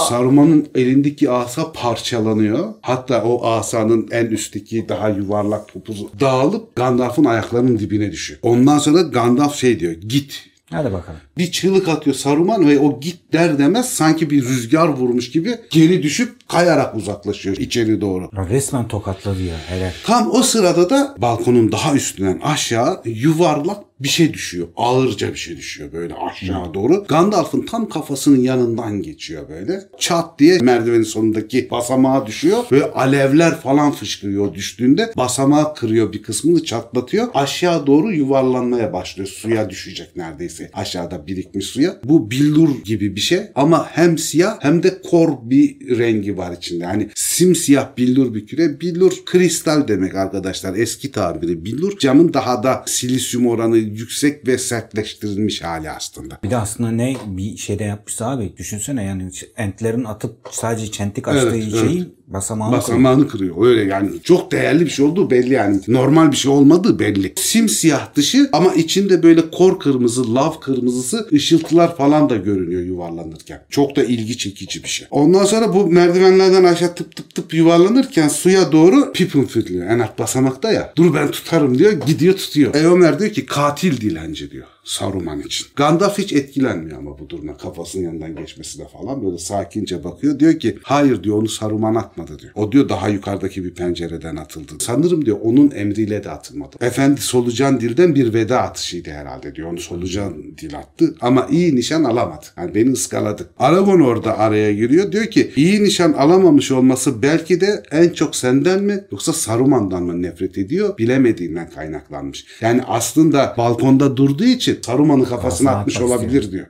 [0.10, 2.74] Saruman'ın elindeki asa parçalanıyor.
[2.82, 8.40] Hatta o asanın en üstteki daha yuvarlak topuzu dağılıp Gandalf'ın ayaklarının dibine düşüyor.
[8.44, 9.94] Ondan sonra Gandalf şey diyor.
[9.94, 11.20] Git Hadi bakalım.
[11.38, 16.04] bir çığlık atıyor Saruman ve o git der demez sanki bir rüzgar vurmuş gibi geri
[16.04, 18.30] düşüp kayarak uzaklaşıyor içeri doğru.
[18.50, 19.56] Resmen tokatladı ya.
[19.68, 19.92] Helal.
[20.06, 24.68] Tam o sırada da balkonun daha üstünden aşağı yuvarlak bir şey düşüyor.
[24.76, 27.06] Ağırca bir şey düşüyor böyle aşağı doğru.
[27.08, 29.80] Gandalf'ın tam kafasının yanından geçiyor böyle.
[30.00, 32.64] Çat diye merdivenin sonundaki basamağa düşüyor.
[32.72, 35.14] Ve alevler falan fışkırıyor düştüğünde.
[35.18, 37.28] Basamağı kırıyor bir kısmını çatlatıyor.
[37.34, 39.28] Aşağı doğru yuvarlanmaya başlıyor.
[39.28, 40.70] Suya düşecek neredeyse.
[40.74, 42.00] Aşağıda birikmiş suya.
[42.04, 46.84] Bu billur gibi bir şey ama hem siyah hem de kor bir rengi var içinde.
[46.84, 48.80] Yani simsiyah billur bir küre.
[48.82, 50.76] Billur kristal demek arkadaşlar.
[50.76, 51.98] Eski tabiri billur.
[52.00, 56.40] Camın daha da silisyum oranı yüksek ve sertleştirilmiş hali aslında.
[56.44, 61.58] Bir de aslında ne bir şeyde yapmışsa abi düşünsene yani entlerin atıp sadece çentik açtığı
[61.58, 62.72] Evet, şeyin basamağını.
[62.72, 63.66] Basamağını kırıyor.
[63.66, 65.80] Öyle yani çok değerli bir şey olduğu belli yani.
[65.88, 67.34] Normal bir şey olmadığı belli.
[67.36, 73.62] Simsiyah dışı ama içinde böyle kor kırmızı, lav kırmızısı ışıltılar falan da görünüyor yuvarlanırken.
[73.70, 75.08] Çok da ilgi çekici bir şey.
[75.12, 79.88] Ondan sonra bu merdivenlerden aşağı tıp tıp tıp yuvarlanırken suya doğru Pippin fırlıyor.
[79.88, 80.94] En alt basamakta ya.
[80.96, 81.92] Dur ben tutarım diyor.
[81.92, 82.76] Gidiyor tutuyor.
[82.76, 84.68] Eomer diyor ki katil dilenci diyor.
[84.84, 85.68] Saruman için.
[85.76, 87.58] Gandalf hiç etkilenmiyor ama bu duruma.
[87.58, 90.40] Kafasının yanından geçmesine falan böyle sakince bakıyor.
[90.40, 92.52] Diyor ki hayır diyor onu Saruman atmadı diyor.
[92.56, 94.72] O diyor daha yukarıdaki bir pencereden atıldı.
[94.80, 96.76] Sanırım diyor onun emriyle de atılmadı.
[96.82, 99.72] Efendi solucan dilden bir veda atışıydı herhalde diyor.
[99.72, 102.46] Onu solucan dil attı ama iyi nişan alamadı.
[102.58, 103.50] Yani beni ıskaladı.
[103.60, 105.12] Aragorn orada araya giriyor.
[105.12, 110.22] Diyor ki iyi nişan alamamış olması belki de en çok senden mi yoksa Saruman'dan mı
[110.22, 112.46] nefret ediyor bilemediğinden kaynaklanmış.
[112.62, 116.66] Yani aslında balkonda durduğu için için Saruman'ın kafasına Kafasına atmış atmak olabilir diyor.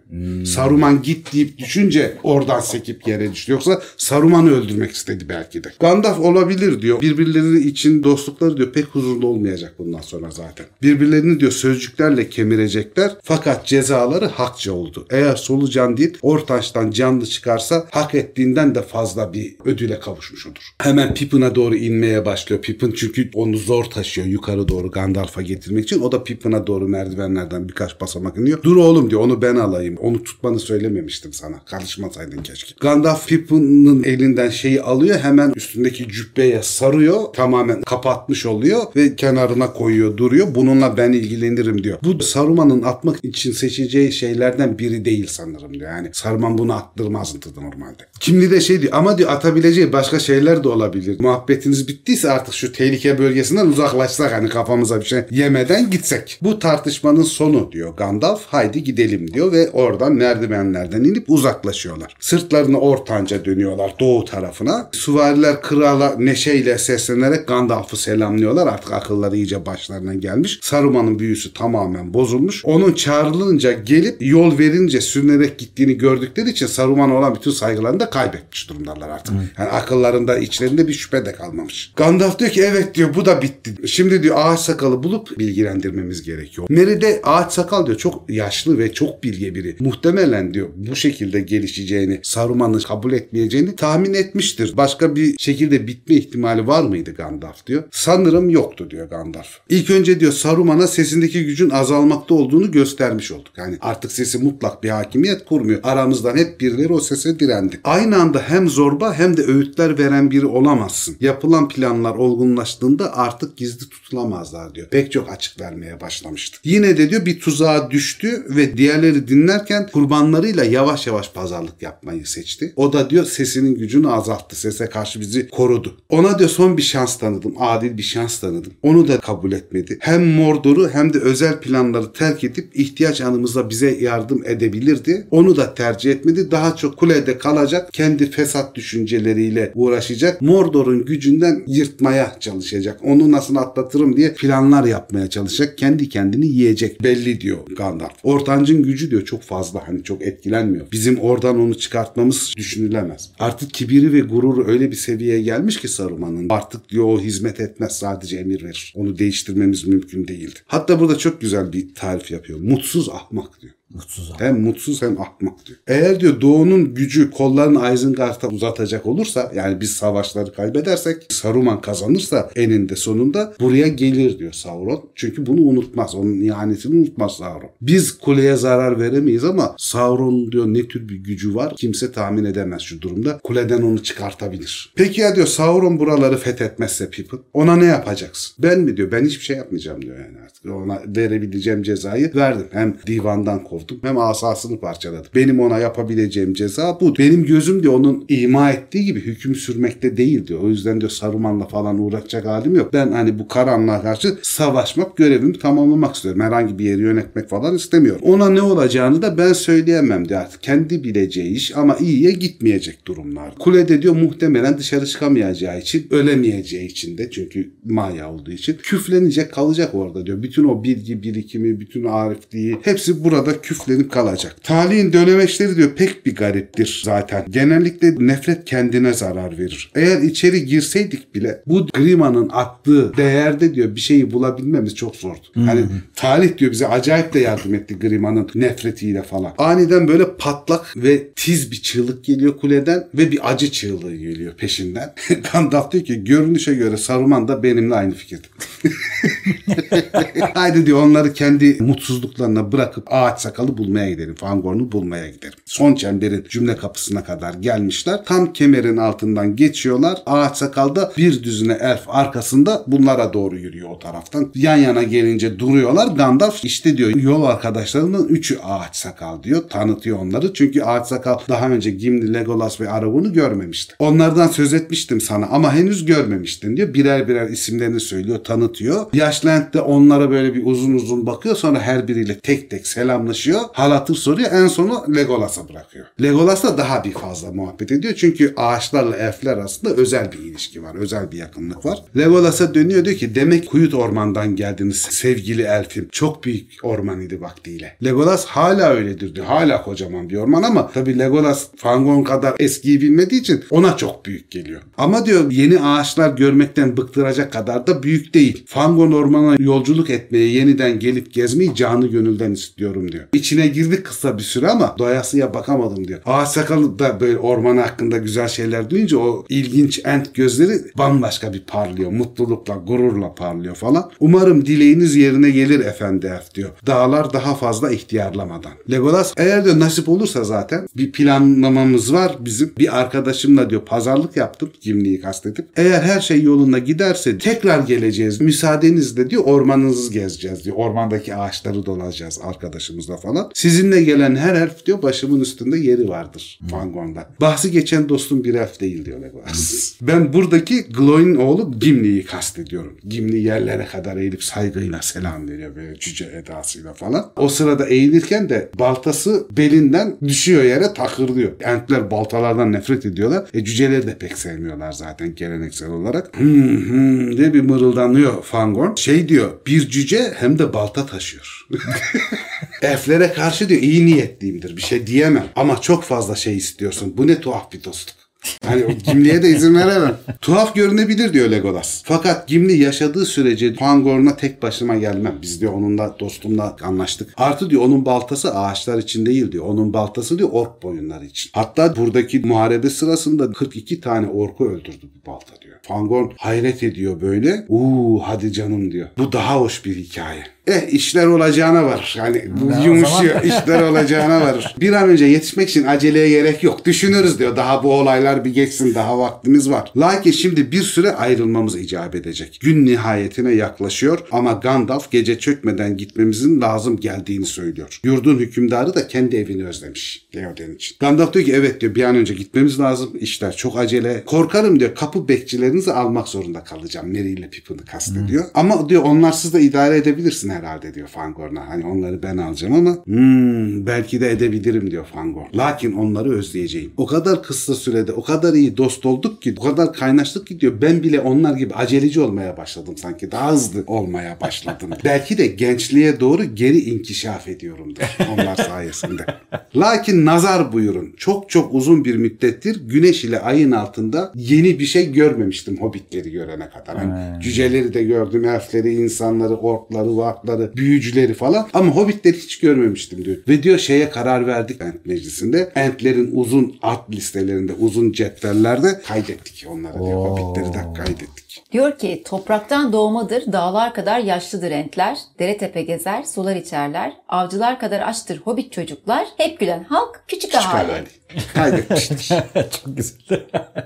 [0.45, 3.51] Saruman git deyip düşünce oradan sekip yere düştü.
[3.51, 5.71] Yoksa Saruman'ı öldürmek istedi belki de.
[5.79, 7.01] Gandalf olabilir diyor.
[7.01, 10.65] Birbirleri için dostlukları diyor pek huzurlu olmayacak bundan sonra zaten.
[10.81, 15.07] Birbirlerini diyor sözcüklerle kemirecekler fakat cezaları hakça oldu.
[15.09, 20.73] Eğer solucan değil ortaçtan canlı çıkarsa hak ettiğinden de fazla bir ödüle kavuşmuş olur.
[20.81, 22.61] Hemen Pippin'a doğru inmeye başlıyor.
[22.61, 26.01] Pippin çünkü onu zor taşıyor yukarı doğru Gandalf'a getirmek için.
[26.01, 28.63] O da Pippin'a doğru merdivenlerden birkaç basamak iniyor.
[28.63, 29.97] Dur oğlum diyor onu ben alayım.
[29.97, 31.59] Onu tutmanı söylememiştim sana.
[31.65, 32.73] Karışmasaydın keşke.
[32.81, 35.19] Gandalf Pippin'in elinden şeyi alıyor.
[35.19, 37.33] Hemen üstündeki cübbeye sarıyor.
[37.33, 40.55] Tamamen kapatmış oluyor ve kenarına koyuyor duruyor.
[40.55, 41.97] Bununla ben ilgilenirim diyor.
[42.03, 45.91] Bu Saruman'ın atmak için seçeceği şeylerden biri değil sanırım diyor.
[45.91, 48.03] Yani Saruman bunu attırmazdı normalde.
[48.19, 51.19] Kimli de şey diyor ama diyor atabileceği başka şeyler de olabilir.
[51.19, 56.39] Muhabbetiniz bittiyse artık şu tehlike bölgesinden uzaklaşsak hani kafamıza bir şey yemeden gitsek.
[56.41, 58.45] Bu tartışmanın sonu diyor Gandalf.
[58.47, 62.15] Haydi gidelim diyor ve oradan merdivenlerden inip uzaklaşıyorlar.
[62.19, 64.89] Sırtlarını ortanca dönüyorlar doğu tarafına.
[64.91, 68.67] Süvariler krala neşeyle seslenerek Gandalf'ı selamlıyorlar.
[68.67, 70.59] Artık akılları iyice başlarına gelmiş.
[70.61, 72.65] Saruman'ın büyüsü tamamen bozulmuş.
[72.65, 78.69] Onun çağrılınca gelip yol verince sürünerek gittiğini gördükleri için Saruman'a olan bütün saygılarını da kaybetmiş
[78.69, 79.35] durumdalar artık.
[79.57, 81.93] Yani akıllarında içlerinde bir şüphe de kalmamış.
[81.95, 83.87] Gandalf diyor ki evet diyor bu da bitti.
[83.87, 86.67] Şimdi diyor ağaç sakalı bulup bilgilendirmemiz gerekiyor.
[86.69, 89.75] Merry de ağaç sakal diyor çok yaşlı ve çok bilge biri.
[89.79, 94.77] Muhtemelen diyor bu şekilde gelişeceğini, Saruman'ı kabul etmeyeceğini tahmin etmiştir.
[94.77, 97.83] Başka bir şekilde bitme ihtimali var mıydı Gandalf diyor.
[97.91, 99.59] Sanırım yoktu diyor Gandalf.
[99.69, 103.57] İlk önce diyor Saruman'a sesindeki gücün azalmakta olduğunu göstermiş olduk.
[103.57, 105.79] Yani artık sesi mutlak bir hakimiyet kurmuyor.
[105.83, 107.79] Aramızdan hep birileri o sese direndi.
[107.83, 111.15] Aynı anda hem zorba hem de öğütler veren biri olamazsın.
[111.19, 114.87] Yapılan planlar olgunlaştığında artık gizli tutulamazlar diyor.
[114.87, 116.59] Pek çok açık vermeye başlamıştı.
[116.63, 122.73] Yine de diyor bir tuzağa düştü ve diğerleri dinlerken kurbanlarıyla yavaş yavaş pazarlık yapmayı seçti.
[122.75, 124.55] O da diyor sesinin gücünü azalttı.
[124.55, 125.97] Sese karşı bizi korudu.
[126.09, 127.53] Ona diyor son bir şans tanıdım.
[127.59, 128.73] Adil bir şans tanıdım.
[128.81, 129.97] Onu da kabul etmedi.
[129.99, 135.27] Hem Mordor'u hem de özel planları terk edip ihtiyaç anımızda bize yardım edebilirdi.
[135.31, 136.51] Onu da tercih etmedi.
[136.51, 137.93] Daha çok kulede kalacak.
[137.93, 140.41] Kendi fesat düşünceleriyle uğraşacak.
[140.41, 142.99] Mordor'un gücünden yırtmaya çalışacak.
[143.03, 145.77] Onu nasıl atlatırım diye planlar yapmaya çalışacak.
[145.77, 147.03] Kendi kendini yiyecek.
[147.03, 148.13] Belli diyor Gandalf.
[148.23, 149.87] Ortancın gücü diyor çok fazla.
[149.87, 150.91] Hani çok etkilenmiyor.
[150.91, 153.31] Bizim oradan onu çıkartmamız düşünülemez.
[153.39, 156.47] Artık kibiri ve gururu öyle bir seviyeye gelmiş ki Saruman'ın.
[156.49, 158.93] Artık diyor o hizmet etmez sadece emir verir.
[158.95, 160.59] Onu değiştirmemiz mümkün değildi.
[160.67, 162.59] Hatta burada çok güzel bir tarif yapıyor.
[162.59, 163.73] Mutsuz ahmak diyor.
[163.93, 164.43] Mutsuz abi.
[164.43, 165.79] Hem mutsuz hem ahmak diyor.
[165.87, 172.95] Eğer diyor doğunun gücü kollarını Isengard'a uzatacak olursa yani biz savaşları kaybedersek Saruman kazanırsa eninde
[172.95, 175.09] sonunda buraya gelir diyor Sauron.
[175.15, 176.15] Çünkü bunu unutmaz.
[176.15, 177.69] Onun ihanetini unutmaz Sauron.
[177.81, 182.81] Biz kuleye zarar veremeyiz ama Sauron diyor ne tür bir gücü var kimse tahmin edemez
[182.81, 183.39] şu durumda.
[183.43, 184.93] Kuleden onu çıkartabilir.
[184.95, 188.55] Peki ya diyor Sauron buraları fethetmezse Pippin ona ne yapacaksın?
[188.59, 190.65] Ben mi diyor ben hiçbir şey yapmayacağım diyor yani artık.
[190.65, 192.67] Ona verebileceğim cezayı verdim.
[192.71, 195.31] Hem divandan kovdum hem asasını parçaladım.
[195.35, 197.17] Benim ona yapabileceğim ceza bu.
[197.17, 200.59] Benim gözüm diyor onun ima ettiği gibi hüküm sürmekte değil diyor.
[200.63, 202.93] O yüzden diyor Saruman'la falan uğraşacak halim yok.
[202.93, 206.41] Ben hani bu karanlığa karşı savaşmak görevimi tamamlamak istiyorum.
[206.41, 208.21] Herhangi bir yeri yönetmek falan istemiyorum.
[208.23, 210.41] Ona ne olacağını da ben söyleyemem diyor.
[210.61, 213.55] Kendi bileceği iş ama iyiye gitmeyecek durumlar.
[213.59, 219.95] Kulede diyor muhtemelen dışarı çıkamayacağı için ölemeyeceği için de çünkü maya olduğu için küflenecek kalacak
[219.95, 220.43] orada diyor.
[220.43, 224.55] Bütün o bilgi birikimi, bütün arifliği hepsi burada küflenip kalacak.
[224.63, 227.45] Talihin dönemeçleri diyor pek bir gariptir zaten.
[227.49, 229.91] Genellikle nefret kendine zarar verir.
[229.95, 235.47] Eğer içeri girseydik bile bu Grima'nın attığı değerde diyor bir şeyi bulabilmemiz çok zordu.
[235.55, 239.53] Hani talih diyor bize acayip de yardım etti Grima'nın nefretiyle falan.
[239.57, 245.13] Aniden böyle patlak ve tiz bir çığlık geliyor kuleden ve bir acı çığlığı geliyor peşinden.
[245.53, 248.47] Gandalf diyor ki görünüşe göre Saruman da benimle aynı fikirde.
[250.53, 254.35] Haydi diyor onları kendi mutsuzluklarına bırakıp ağaç sakalı bulmaya gidelim.
[254.35, 255.53] Fangorn'u bulmaya gidelim.
[255.65, 258.25] Son çemberin cümle kapısına kadar gelmişler.
[258.25, 260.17] Tam kemerin altından geçiyorlar.
[260.25, 264.51] Ağaç sakalda bir düzine elf arkasında bunlara doğru yürüyor o taraftan.
[264.55, 266.15] Yan yana gelince duruyorlar.
[266.15, 269.63] Gandalf işte diyor yol arkadaşlarının üçü ağaç sakal diyor.
[269.69, 270.53] Tanıtıyor onları.
[270.53, 273.95] Çünkü ağaç sakal daha önce Gimli, Legolas ve Aragorn'u görmemişti.
[273.99, 276.93] Onlardan söz etmiştim sana ama henüz görmemiştin diyor.
[276.93, 279.05] Birer birer isimlerini söylüyor, tanıtıyor tanıtıyor.
[279.13, 281.55] Yaşlı Ent de onlara böyle bir uzun uzun bakıyor.
[281.55, 283.61] Sonra her biriyle tek tek selamlaşıyor.
[283.73, 284.49] Hal hatır soruyor.
[284.51, 286.05] En sonu Legolas'a bırakıyor.
[286.21, 288.13] Legolas da daha bir fazla muhabbet ediyor.
[288.17, 290.95] Çünkü ağaçlarla elfler arasında özel bir ilişki var.
[290.95, 292.03] Özel bir yakınlık var.
[292.17, 296.07] Legolas'a dönüyor diyor ki demek Kuyut Orman'dan geldiniz sevgili elfim.
[296.11, 297.97] Çok büyük orman idi vaktiyle.
[298.03, 299.45] Legolas hala öyledir diyor.
[299.45, 304.51] Hala kocaman bir orman ama tabii Legolas Fangorn kadar eskiyi bilmediği için ona çok büyük
[304.51, 304.81] geliyor.
[304.97, 308.62] Ama diyor yeni ağaçlar görmekten bıktıracak kadar da büyük değil.
[308.65, 313.23] Fangorn ormana yolculuk etmeye yeniden gelip gezmeyi canı gönülden istiyorum diyor.
[313.33, 316.19] İçine girdik kısa bir süre ama doyasıya bakamadım diyor.
[316.25, 321.63] Ağaç sakalı da böyle orman hakkında güzel şeyler duyunca o ilginç ent gözleri bambaşka bir
[321.63, 322.11] parlıyor.
[322.11, 324.11] Mutlulukla, gururla parlıyor falan.
[324.19, 326.69] Umarım dileğiniz yerine gelir efendi elf diyor.
[326.87, 328.71] Dağlar daha fazla ihtiyarlamadan.
[328.91, 332.73] Legolas eğer diyor nasip olursa zaten bir planlamamız var bizim.
[332.77, 335.67] Bir arkadaşımla diyor pazarlık yaptım Gimli'yi kastedip.
[335.75, 338.41] Eğer her şey yolunda giderse tekrar geleceğiz.
[338.53, 340.75] Müsaadenizle diyor ormanınızı gezeceğiz diyor.
[340.75, 343.51] Ormandaki ağaçları dolaşacağız arkadaşımızla falan.
[343.53, 347.29] Sizinle gelen her elf diyor başımın üstünde yeri vardır Fangorn'da.
[347.41, 349.93] Bahsi geçen dostum bir elf değil diyor Legolas.
[350.01, 352.97] ben buradaki Glóin oğlu Gimli'yi kastediyorum.
[353.07, 357.31] Gimli yerlere kadar eğilip saygıyla selam veriyor böyle cüce edasıyla falan.
[357.37, 361.51] O sırada eğilirken de baltası belinden düşüyor yere takırlıyor.
[361.61, 363.45] Entler baltalardan nefret ediyorlar.
[363.53, 366.39] E cüceleri de pek sevmiyorlar zaten geleneksel olarak.
[366.39, 368.95] Hmm, hmm diye bir mırıldanıyor Fangorn.
[368.95, 371.67] Şey diyor bir cüce hem de balta taşıyor.
[372.81, 375.47] Elflere karşı diyor iyi niyetliyimdir bir şey diyemem.
[375.55, 377.13] Ama çok fazla şey istiyorsun.
[377.17, 378.22] Bu ne tuhaf bir dostluk.
[378.65, 380.17] Hani o Gimli'ye de izin veremem.
[380.41, 382.01] Tuhaf görünebilir diyor Legolas.
[382.05, 385.35] Fakat Gimli yaşadığı sürece Fangorn'a tek başıma gelmem.
[385.41, 387.33] Biz diyor onunla dostumla anlaştık.
[387.37, 389.65] Artı diyor onun baltası ağaçlar için değil diyor.
[389.65, 391.51] Onun baltası diyor ork boyunları için.
[391.53, 395.75] Hatta buradaki muharebe sırasında 42 tane orku öldürdü bu balta diyor.
[395.81, 397.65] Fangorn hayret ediyor böyle.
[397.69, 399.07] Uuu hadi canım diyor.
[399.17, 400.43] Bu daha hoş bir hikaye.
[400.67, 402.15] Eh işler olacağına var.
[402.17, 403.43] Yani bu o yumuşuyor.
[403.43, 404.75] işler olacağına var.
[404.79, 406.85] Bir an önce yetişmek için aceleye gerek yok.
[406.85, 407.55] Düşünürüz diyor.
[407.55, 408.95] Daha bu olaylar bir geçsin.
[408.95, 409.91] Daha vaktimiz var.
[409.97, 412.59] Lakin şimdi bir süre ayrılmamız icap edecek.
[412.61, 417.99] Gün nihayetine yaklaşıyor ama Gandalf gece çökmeden gitmemizin lazım geldiğini söylüyor.
[418.03, 420.27] Yurdun hükümdarı da kendi evini özlemiş.
[420.35, 420.97] Leoden için.
[420.99, 423.09] Gandalf diyor ki evet diyor bir an önce gitmemiz lazım.
[423.19, 424.23] İşler çok acele.
[424.25, 427.07] Korkarım diyor kapı bekçilerinizi almak zorunda kalacağım.
[427.07, 428.45] Merry ile Pippin'i kastediyor.
[428.53, 431.69] Ama diyor onlarsız da idare edebilirsin herhalde diyor Fangorn'a.
[431.69, 435.57] Hani onları ben alacağım ama hmm, belki de edebilirim diyor Fangorn.
[435.57, 436.91] Lakin onları özleyeceğim.
[436.97, 440.81] O kadar kısa sürede o kadar iyi dost olduk ki o kadar kaynaştık ki diyor
[440.81, 443.31] ben bile onlar gibi aceleci olmaya başladım sanki.
[443.31, 444.89] Daha hızlı olmaya başladım.
[445.03, 448.03] belki de gençliğe doğru geri inkişaf ediyorumdur
[448.33, 449.25] onlar sayesinde.
[449.75, 451.13] Lakin nazar buyurun.
[451.17, 456.69] Çok çok uzun bir müddettir güneş ile ayın altında yeni bir şey görmemiştim hobbitleri görene
[456.69, 456.97] kadar.
[456.97, 461.67] Hani cüceleri de gördüm, elfleri, insanları, orkları, vakları, büyücüleri falan.
[461.73, 463.37] Ama hobbitleri hiç görmemiştim diyor.
[463.47, 465.71] Ve diyor şeye karar verdik Ent meclisinde.
[465.75, 470.17] Entlerin uzun ad listelerinde, uzun cetvellerde kaydettik onları diyor.
[470.17, 470.29] Oo.
[470.29, 471.63] Hobbitleri de kaydettik.
[471.71, 478.01] Diyor ki topraktan doğmadır, dağlar kadar yaşlıdır entler, dere tepe gezer, sular içerler, avcılar kadar
[478.01, 481.03] açtır hobbit çocuklar, hep gülen halk, küçük ahali.
[481.39, 482.19] Çıkar Kaydetmiştik.
[482.55, 483.17] Çok güzel.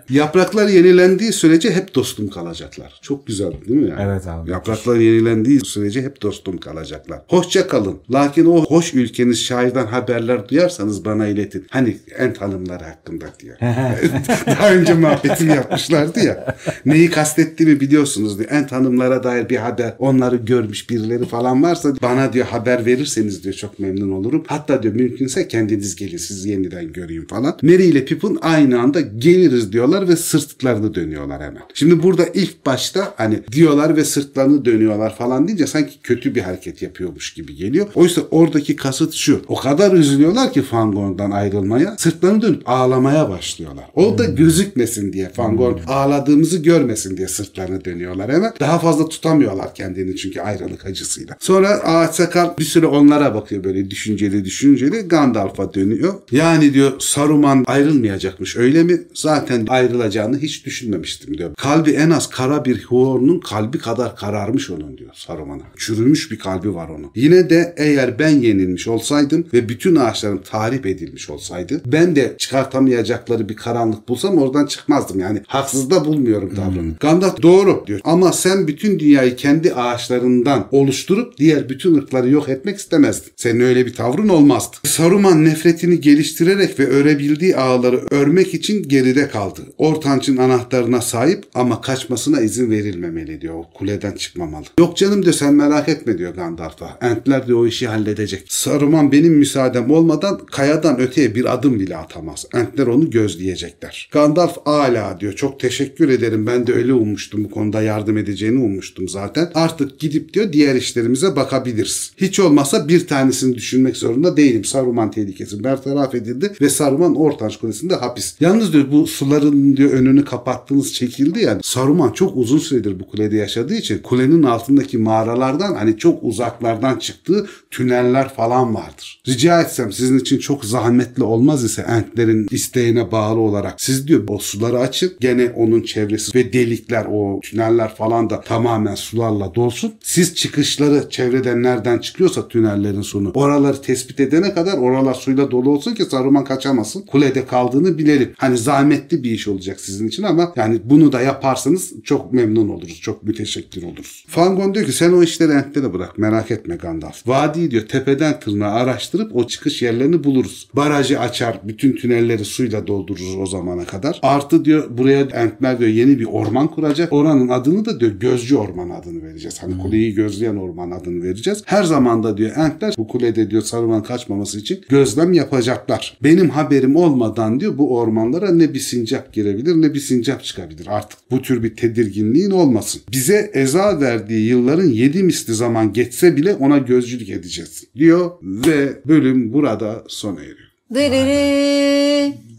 [0.09, 2.99] Yapraklar yenilendiği sürece hep dostum kalacaklar.
[3.01, 4.01] Çok güzel değil mi yani?
[4.01, 4.51] Evet abi.
[4.51, 7.21] Yapraklar yenilendiği sürece hep dostum kalacaklar.
[7.27, 7.97] Hoşça kalın.
[8.11, 11.67] Lakin o hoş ülkeniz şairden haberler duyarsanız bana iletin.
[11.69, 13.57] Hani Ent hanımları hakkında diyor.
[14.47, 16.55] Daha önce muhabbetini yapmışlardı ya.
[16.85, 18.51] Neyi kastettiğimi biliyorsunuz diyor.
[18.51, 23.55] Ent hanımlara dair bir haber onları görmüş birileri falan varsa bana diyor haber verirseniz diyor
[23.55, 24.43] çok memnun olurum.
[24.47, 27.36] Hatta diyor mümkünse kendiniz gelin sizi yeniden göreyim falan.
[27.61, 31.61] Merry ile Pippin aynı anda geliriz diyorlar ve sırtlarını dönüyorlar hemen.
[31.73, 36.81] Şimdi burada ilk başta hani diyorlar ve sırtlarını dönüyorlar falan deyince sanki kötü bir hareket
[36.81, 37.87] yapıyormuş gibi geliyor.
[37.95, 39.41] Oysa oradaki kasıt şu.
[39.47, 41.95] O kadar üzülüyorlar ki Fangorn'dan ayrılmaya.
[41.97, 43.85] Sırtlarını dönüp ağlamaya başlıyorlar.
[43.95, 48.53] O da gözükmesin diye Fangorn ağladığımızı görmesin diye sırtlarını dönüyorlar hemen.
[48.59, 51.35] Daha fazla tutamıyorlar kendini çünkü ayrılık acısıyla.
[51.39, 54.99] Sonra ağaç sakal bir süre onlara bakıyor böyle düşünceli düşünceli.
[55.07, 56.13] Gandalf'a dönüyor.
[56.31, 57.26] Yani diyor Saruman
[57.67, 59.01] ayrılmayacakmış öyle mi?
[59.13, 61.55] Zaten ayrılacağını hiç düşünmemiştim diyor.
[61.55, 65.63] Kalbi en az kara bir Huor'un kalbi kadar kararmış onun diyor Saruman'a.
[65.77, 67.11] Çürümüş bir kalbi var onun.
[67.15, 73.49] Yine de eğer ben yenilmiş olsaydım ve bütün ağaçlarım tahrip edilmiş olsaydı ben de çıkartamayacakları
[73.49, 75.19] bir karanlık bulsam oradan çıkmazdım.
[75.19, 76.93] Yani haksız da bulmuyorum tavrını.
[76.99, 77.99] Gandalf doğru diyor.
[78.03, 83.31] Ama sen bütün dünyayı kendi ağaçlarından oluşturup diğer bütün ırkları yok etmek istemezdin.
[83.35, 84.77] Senin öyle bir tavrın olmazdı.
[84.83, 86.87] Saruman nefretini geliştirerek ve
[87.17, 89.61] örebildiği ağları örmek için geride kaldı.
[89.77, 93.63] Ortanç'ın anahtarına sahip ama kaçmasına izin verilmemeli diyor.
[93.73, 94.65] Kuleden çıkmamalı.
[94.79, 96.97] Yok canım diyor sen merak etme diyor Gandalf'a.
[97.01, 98.43] Entler diyor o işi halledecek.
[98.49, 102.45] Saruman benim müsaadem olmadan kayadan öteye bir adım bile atamaz.
[102.53, 104.09] Entler onu gözleyecekler.
[104.11, 105.33] Gandalf ala diyor.
[105.33, 106.47] Çok teşekkür ederim.
[106.47, 109.51] Ben de öyle ummuştum bu konuda yardım edeceğini ummuştum zaten.
[109.53, 112.11] Artık gidip diyor diğer işlerimize bakabiliriz.
[112.17, 114.65] Hiç olmazsa bir tanesini düşünmek zorunda değilim.
[114.65, 118.35] Saruman tehlikesi bertaraf edildi ve Saruman Ortanç Kulesi'nde hapis.
[118.39, 121.61] Yalnız diyor bu suların diyor önünü kapattığınız çekildi yani.
[121.63, 127.47] Saruman çok uzun süredir bu kulede yaşadığı için kulenin altındaki mağaralardan hani çok uzaklardan çıktığı
[127.71, 129.21] tüneller falan vardır.
[129.27, 134.37] Rica etsem sizin için çok zahmetli olmaz ise Entlerin isteğine bağlı olarak siz diyor o
[134.37, 139.93] suları açın gene onun çevresi ve delikler o tüneller falan da tamamen sularla dolsun.
[140.03, 145.93] Siz çıkışları çevreden nereden çıkıyorsa tünellerin sonu oraları tespit edene kadar oralar suyla dolu olsun
[145.93, 146.43] ki Saruman
[146.87, 147.01] kaçamasın.
[147.01, 148.33] Kulede kaldığını bilelim.
[148.37, 153.01] Hani zahmetli bir iş olacak sizin için ama yani bunu da yaparsanız çok memnun oluruz.
[153.01, 154.25] Çok müteşekkir oluruz.
[154.27, 157.27] Fangon diyor ki sen o işleri Ent'lere bırak merak etme Gandalf.
[157.27, 160.69] Vadi diyor tepeden tırnağa araştırıp o çıkış yerlerini buluruz.
[160.73, 164.19] Barajı açar bütün tünelleri suyla doldururuz o zamana kadar.
[164.21, 167.13] Artı diyor buraya Entler diyor yeni bir orman kuracak.
[167.13, 169.63] Oranın adını da diyor Gözcü Orman adını vereceğiz.
[169.63, 171.63] Hani kuleyi gözleyen orman adını vereceğiz.
[171.65, 176.17] Her zaman da diyor Entler bu kulede diyor Saruman kaçmaması için gözlem yapacaklar.
[176.23, 180.87] Benim haberim olmadan diyor bu ormanlara ne bir sincap girebilir ne bir sincap çıkabilir.
[180.89, 183.01] Artık bu tür bir tedirginliğin olmasın.
[183.11, 189.53] Bize eza verdiği yılların yedi misli zaman geçse bile ona gözcülük edeceğiz diyor ve bölüm
[189.53, 190.67] burada sona eriyor.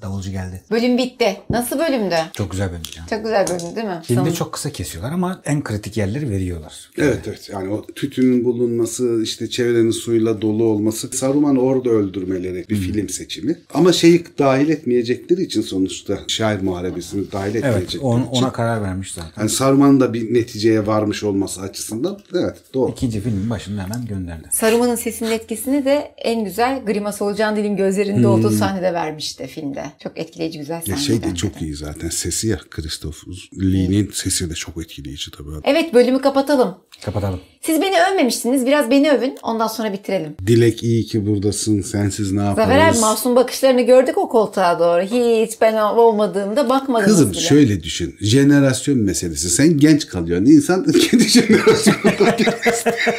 [0.03, 0.63] Davulcu geldi.
[0.71, 1.37] Bölüm bitti.
[1.51, 2.15] Nasıl bölümdü?
[2.33, 3.07] Çok güzel bölüm ya.
[3.11, 4.01] Çok güzel bölüm değil mi?
[4.05, 6.91] Filmde çok kısa kesiyorlar ama en kritik yerleri veriyorlar.
[6.99, 12.77] Evet evet yani o tütünün bulunması işte çevrenin suyla dolu olması Saruman'ı orada öldürmeleri bir
[12.77, 13.57] film seçimi.
[13.75, 18.31] Ama şeyi dahil etmeyecekleri için sonuçta şair muharebesini dahil Evet etmeyecekleri on- için.
[18.43, 19.33] ona karar vermiş zaten.
[19.43, 22.91] Yani Saruman'ın da bir neticeye varmış olması açısından evet doğru.
[22.93, 24.49] İkinci filmin başında hemen gönderdi.
[24.51, 29.85] Saruman'ın sesinin etkisini de en güzel Grimas Olcan Dil'in gözlerinde olduğu sahnede vermişti filmde.
[30.03, 30.97] Çok etkileyici güzel sahne.
[31.01, 33.17] şey de çok iyi zaten sesi ya Christoph
[33.61, 35.51] Lee'nin sesi de çok etkileyici tabii.
[35.65, 36.79] Evet bölümü kapatalım.
[37.05, 37.41] Kapatalım.
[37.63, 38.67] Siz beni övmemiştiniz.
[38.67, 39.39] Biraz beni övün.
[39.43, 40.35] Ondan sonra bitirelim.
[40.47, 42.69] Dilek iyi ki buradasın sensiz ne yaparız?
[42.69, 45.03] Zafer abi masum bakışlarını gördük o koltuğa doğru.
[45.03, 47.41] Hiç ben olmadığımda bakmadınız Kızım bile.
[47.41, 48.17] şöyle düşün.
[48.21, 49.51] Jenerasyon meselesi.
[49.51, 50.47] Sen genç kalıyorsun.
[50.47, 52.37] İnsan kendi jenerasyonunda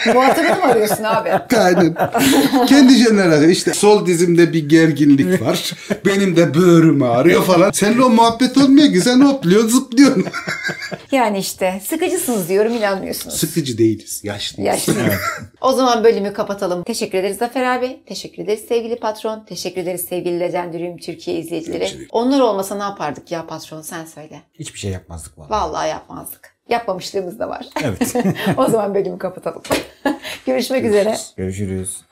[0.14, 1.30] Muhatabını mı arıyorsun abi?
[1.58, 1.96] Aynen.
[2.68, 3.50] Kendi jenerasyon.
[3.50, 5.74] İşte sol dizimde bir gerginlik var.
[6.06, 7.72] Benim de böğrüm ağrıyor falan.
[7.72, 9.02] Seninle o muhabbet olmuyor ki.
[9.02, 10.26] Sen hopluyorsun zıplıyorsun.
[11.12, 13.36] Yani işte sıkıcısınız diyorum inanmıyorsunuz.
[13.38, 14.22] Sıkıcı değiliz.
[14.30, 14.68] Yaşlıyız.
[14.88, 14.94] Yaşlı.
[15.62, 16.84] o zaman bölümü kapatalım.
[16.84, 18.04] Teşekkür ederiz Zafer abi.
[18.06, 19.46] Teşekkür ederiz sevgili patron.
[19.46, 21.80] Teşekkür ederiz sevgili Legendarium Türkiye izleyicileri.
[21.80, 22.08] Görüşürüz.
[22.12, 24.42] Onlar olmasa ne yapardık ya patron sen söyle.
[24.54, 25.52] Hiçbir şey yapmazdık vallahi.
[25.52, 26.60] Vallahi yapmazdık.
[26.70, 27.66] Yapmamışlığımız da var.
[27.84, 28.16] Evet.
[28.58, 29.62] o zaman bölümü kapatalım.
[30.46, 31.18] Görüşmek üzere.
[31.38, 32.09] Görüşürüz.